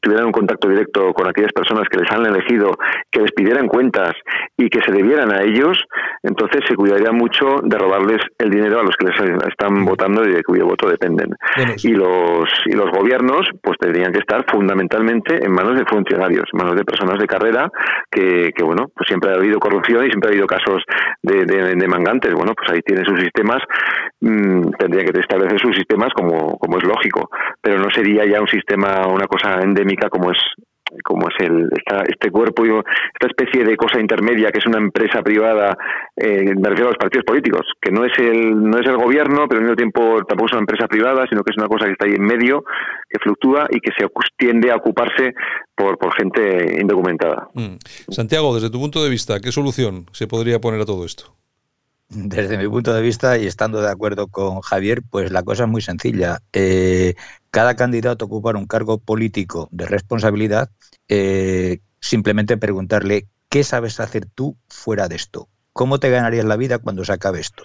tuvieran 0.00 0.26
un 0.26 0.32
contacto 0.32 0.68
directo 0.68 1.12
con 1.12 1.28
aquellas 1.28 1.52
personas 1.52 1.67
personas 1.68 1.88
que 1.88 1.98
les 1.98 2.10
han 2.10 2.24
elegido 2.24 2.72
que 3.10 3.20
les 3.20 3.32
pidieran 3.32 3.68
cuentas 3.68 4.12
y 4.56 4.68
que 4.68 4.80
se 4.82 4.92
debieran 4.92 5.32
a 5.32 5.42
ellos, 5.42 5.78
entonces 6.22 6.62
se 6.66 6.74
cuidaría 6.74 7.12
mucho 7.12 7.46
de 7.62 7.78
robarles 7.78 8.20
el 8.38 8.50
dinero 8.50 8.80
a 8.80 8.82
los 8.82 8.96
que 8.96 9.06
les 9.06 9.48
están 9.48 9.84
votando 9.84 10.24
y 10.24 10.32
de 10.32 10.42
cuyo 10.42 10.66
voto 10.66 10.88
dependen. 10.88 11.34
y 11.82 11.92
los 11.92 12.48
y 12.66 12.72
los 12.72 12.90
gobiernos 12.90 13.48
pues 13.62 13.78
tendrían 13.78 14.12
que 14.12 14.20
estar 14.20 14.44
fundamentalmente 14.50 15.44
en 15.44 15.52
manos 15.52 15.78
de 15.78 15.84
funcionarios, 15.84 16.44
en 16.52 16.58
manos 16.58 16.76
de 16.76 16.84
personas 16.84 17.18
de 17.18 17.26
carrera 17.26 17.70
que, 18.10 18.50
que 18.54 18.64
bueno, 18.64 18.86
pues 18.94 19.08
siempre 19.08 19.30
ha 19.30 19.34
habido 19.34 19.58
corrupción 19.58 20.06
y 20.06 20.08
siempre 20.08 20.30
ha 20.30 20.32
habido 20.32 20.46
casos 20.46 20.82
de, 21.22 21.44
de, 21.44 21.88
mangantes. 21.88 22.32
Bueno, 22.34 22.52
pues 22.54 22.70
ahí 22.70 22.80
tienen 22.82 23.04
sus 23.04 23.18
sistemas, 23.20 23.62
mmm, 24.20 24.70
tendrían 24.78 25.06
que 25.06 25.20
establecer 25.20 25.60
sus 25.60 25.74
sistemas 25.76 26.12
como, 26.14 26.58
como 26.58 26.78
es 26.78 26.84
lógico, 26.84 27.30
pero 27.60 27.78
no 27.78 27.90
sería 27.90 28.24
ya 28.26 28.40
un 28.40 28.48
sistema, 28.48 29.06
una 29.06 29.26
cosa 29.26 29.60
endémica 29.62 30.08
como 30.08 30.30
es 30.30 30.38
como 31.04 31.28
es 31.28 31.34
el 31.40 31.68
este 32.08 32.30
cuerpo 32.30 32.64
esta 32.64 33.26
especie 33.26 33.64
de 33.64 33.76
cosa 33.76 34.00
intermedia 34.00 34.50
que 34.50 34.58
es 34.58 34.66
una 34.66 34.78
empresa 34.78 35.22
privada 35.22 35.76
eh, 36.16 36.54
me 36.56 36.68
refiero 36.68 36.88
a 36.88 36.92
los 36.92 36.98
partidos 36.98 37.24
políticos 37.24 37.66
que 37.80 37.90
no 37.90 38.04
es 38.04 38.12
el 38.18 38.58
no 38.62 38.78
es 38.78 38.86
el 38.86 38.96
gobierno 38.96 39.46
pero 39.48 39.60
al 39.60 39.64
mismo 39.64 39.76
tiempo 39.76 40.24
tampoco 40.26 40.46
es 40.46 40.52
una 40.52 40.60
empresa 40.60 40.86
privada 40.86 41.26
sino 41.28 41.42
que 41.42 41.50
es 41.50 41.56
una 41.56 41.68
cosa 41.68 41.86
que 41.86 41.92
está 41.92 42.06
ahí 42.06 42.14
en 42.14 42.24
medio 42.24 42.64
que 43.08 43.18
fluctúa 43.20 43.66
y 43.70 43.80
que 43.80 43.90
se 43.98 44.06
tiende 44.36 44.70
a 44.70 44.76
ocuparse 44.76 45.34
por, 45.74 45.98
por 45.98 46.14
gente 46.14 46.80
indocumentada 46.80 47.48
mm. 47.54 47.76
Santiago 48.10 48.54
desde 48.54 48.70
tu 48.70 48.78
punto 48.78 49.02
de 49.02 49.10
vista 49.10 49.40
qué 49.40 49.52
solución 49.52 50.06
se 50.12 50.26
podría 50.26 50.60
poner 50.60 50.80
a 50.80 50.86
todo 50.86 51.04
esto 51.04 51.34
desde 52.10 52.56
mi 52.56 52.66
punto 52.68 52.94
de 52.94 53.02
vista 53.02 53.36
y 53.36 53.46
estando 53.46 53.82
de 53.82 53.90
acuerdo 53.90 54.28
con 54.28 54.62
Javier, 54.62 55.02
pues 55.10 55.30
la 55.30 55.42
cosa 55.42 55.64
es 55.64 55.68
muy 55.68 55.82
sencilla. 55.82 56.38
Eh, 56.54 57.14
cada 57.58 57.74
candidato 57.74 58.24
a 58.24 58.26
ocupar 58.26 58.54
un 58.54 58.68
cargo 58.68 58.98
político 58.98 59.68
de 59.72 59.86
responsabilidad, 59.86 60.70
eh, 61.08 61.80
simplemente 62.00 62.56
preguntarle 62.56 63.26
qué 63.48 63.64
sabes 63.64 63.98
hacer 63.98 64.26
tú 64.32 64.56
fuera 64.68 65.08
de 65.08 65.16
esto. 65.16 65.48
¿Cómo 65.72 65.98
te 65.98 66.08
ganarías 66.08 66.44
la 66.44 66.56
vida 66.56 66.78
cuando 66.78 67.04
se 67.04 67.14
acabe 67.14 67.40
esto? 67.40 67.64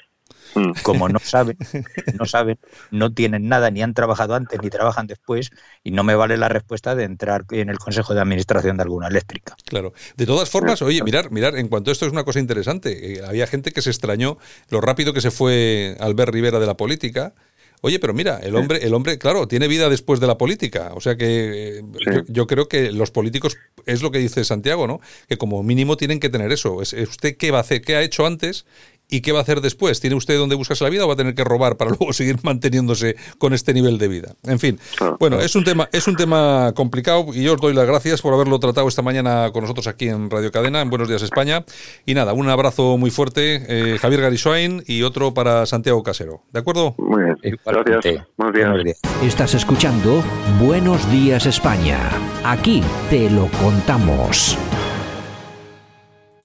Mm. 0.56 0.72
Como 0.82 1.10
no 1.10 1.20
saben, 1.20 1.58
no 2.20 2.26
saben, 2.26 2.58
no 2.90 3.14
tienen 3.14 3.48
nada, 3.48 3.70
ni 3.70 3.84
han 3.84 3.94
trabajado 3.94 4.34
antes 4.34 4.60
ni 4.64 4.72
trabajan 4.72 5.06
después, 5.06 5.52
y 5.84 5.92
no 5.92 6.04
me 6.04 6.16
vale 6.16 6.38
la 6.38 6.50
respuesta 6.50 6.96
de 6.96 7.04
entrar 7.04 7.46
en 7.52 7.70
el 7.70 7.78
consejo 7.78 8.16
de 8.16 8.22
administración 8.22 8.78
de 8.78 8.84
alguna 8.84 9.10
eléctrica. 9.10 9.56
Claro. 9.64 9.94
De 10.18 10.26
todas 10.26 10.50
formas, 10.50 10.82
oye, 10.82 11.04
mirar, 11.04 11.30
mirar, 11.30 11.56
en 11.56 11.68
cuanto 11.68 11.92
a 11.92 11.94
esto 11.94 12.08
es 12.08 12.12
una 12.12 12.24
cosa 12.24 12.40
interesante. 12.40 13.14
Eh, 13.14 13.22
había 13.24 13.46
gente 13.46 13.72
que 13.72 13.84
se 13.84 13.92
extrañó 13.92 14.40
lo 14.70 14.82
rápido 14.82 15.14
que 15.14 15.22
se 15.22 15.30
fue 15.30 15.98
Albert 16.00 16.34
Rivera 16.34 16.60
de 16.60 16.66
la 16.66 16.78
política. 16.78 17.36
Oye, 17.86 18.00
pero 18.00 18.14
mira, 18.14 18.40
el 18.42 18.56
hombre, 18.56 18.80
el 18.82 18.94
hombre, 18.94 19.18
claro, 19.18 19.46
tiene 19.46 19.68
vida 19.68 19.90
después 19.90 20.22
de 20.22 20.28
la 20.28 20.38
política. 20.38 20.94
O 20.96 21.02
sea 21.02 21.18
que 21.18 21.80
eh, 21.80 21.84
yo, 22.30 22.48
creo 22.48 22.70
que 22.70 22.94
los 22.94 23.12
políticos, 23.12 23.58
es 23.86 24.02
lo 24.02 24.10
que 24.10 24.20
dice 24.20 24.46
Santiago, 24.46 24.88
¿no? 24.88 25.02
Que 25.28 25.38
como 25.38 25.62
mínimo 25.64 25.98
tienen 25.98 26.22
que 26.22 26.30
tener 26.30 26.54
eso. 26.54 26.82
Es, 26.82 26.94
usted 26.94 27.36
qué 27.36 27.52
va 27.52 27.58
a 27.58 27.62
hacer, 27.62 27.82
qué 27.82 27.98
ha 27.98 28.02
hecho 28.02 28.26
antes 28.26 28.66
¿Y 29.14 29.22
qué 29.22 29.32
va 29.32 29.38
a 29.38 29.42
hacer 29.44 29.62
después? 29.62 30.00
¿Tiene 30.00 30.16
usted 30.16 30.40
dónde 30.40 30.56
buscarse 30.56 30.84
la 30.84 30.90
vida 30.90 31.06
o 31.06 31.08
va 31.08 31.14
a 31.14 31.18
tener 31.18 31.36
que 31.36 31.44
robar 31.44 31.78
para 31.78 31.92
luego 32.00 32.14
seguir 32.14 32.38
manteniéndose 32.42 33.16
con 33.38 33.54
este 33.54 33.72
nivel 33.72 34.00
de 34.00 34.08
vida? 34.08 34.34
En 34.42 34.58
fin, 34.58 34.80
ah, 35.00 35.16
bueno, 35.20 35.40
es 35.40 35.56
un 35.56 35.64
tema 35.64 35.88
es 35.92 36.08
un 36.08 36.16
tema 36.16 36.72
complicado 36.76 37.28
y 37.32 37.44
yo 37.44 37.54
os 37.54 37.62
doy 37.62 37.76
las 37.76 37.86
gracias 37.86 38.24
por 38.24 38.34
haberlo 38.34 38.60
tratado 38.60 38.88
esta 38.88 39.04
mañana 39.04 39.52
con 39.54 39.62
nosotros 39.62 39.86
aquí 39.86 40.10
en 40.10 40.32
Radio 40.32 40.52
Cadena, 40.52 40.82
en 40.82 40.90
Buenos 40.90 41.08
Días 41.08 41.22
España. 41.22 41.64
Y 42.08 42.16
nada, 42.16 42.34
un 42.34 42.50
abrazo 42.50 42.98
muy 42.98 43.12
fuerte, 43.12 43.62
eh, 43.68 44.00
Javier 44.00 44.22
Gariswain 44.22 44.84
y 44.88 45.04
otro 45.04 45.36
para 45.36 45.68
Santiago 45.68 46.02
Casero. 46.02 46.42
¿De 46.52 46.62
acuerdo? 46.62 46.96
Muy 46.98 47.22
bien. 47.24 47.60
Gracias. 47.64 48.26
Buenos 48.36 48.84
días. 48.84 49.00
Estás 49.22 49.54
escuchando 49.54 50.24
Buenos 50.60 51.08
Días 51.12 51.46
España. 51.46 52.00
Aquí 52.44 52.82
te 53.12 53.30
lo 53.30 53.48
contamos. 53.62 54.58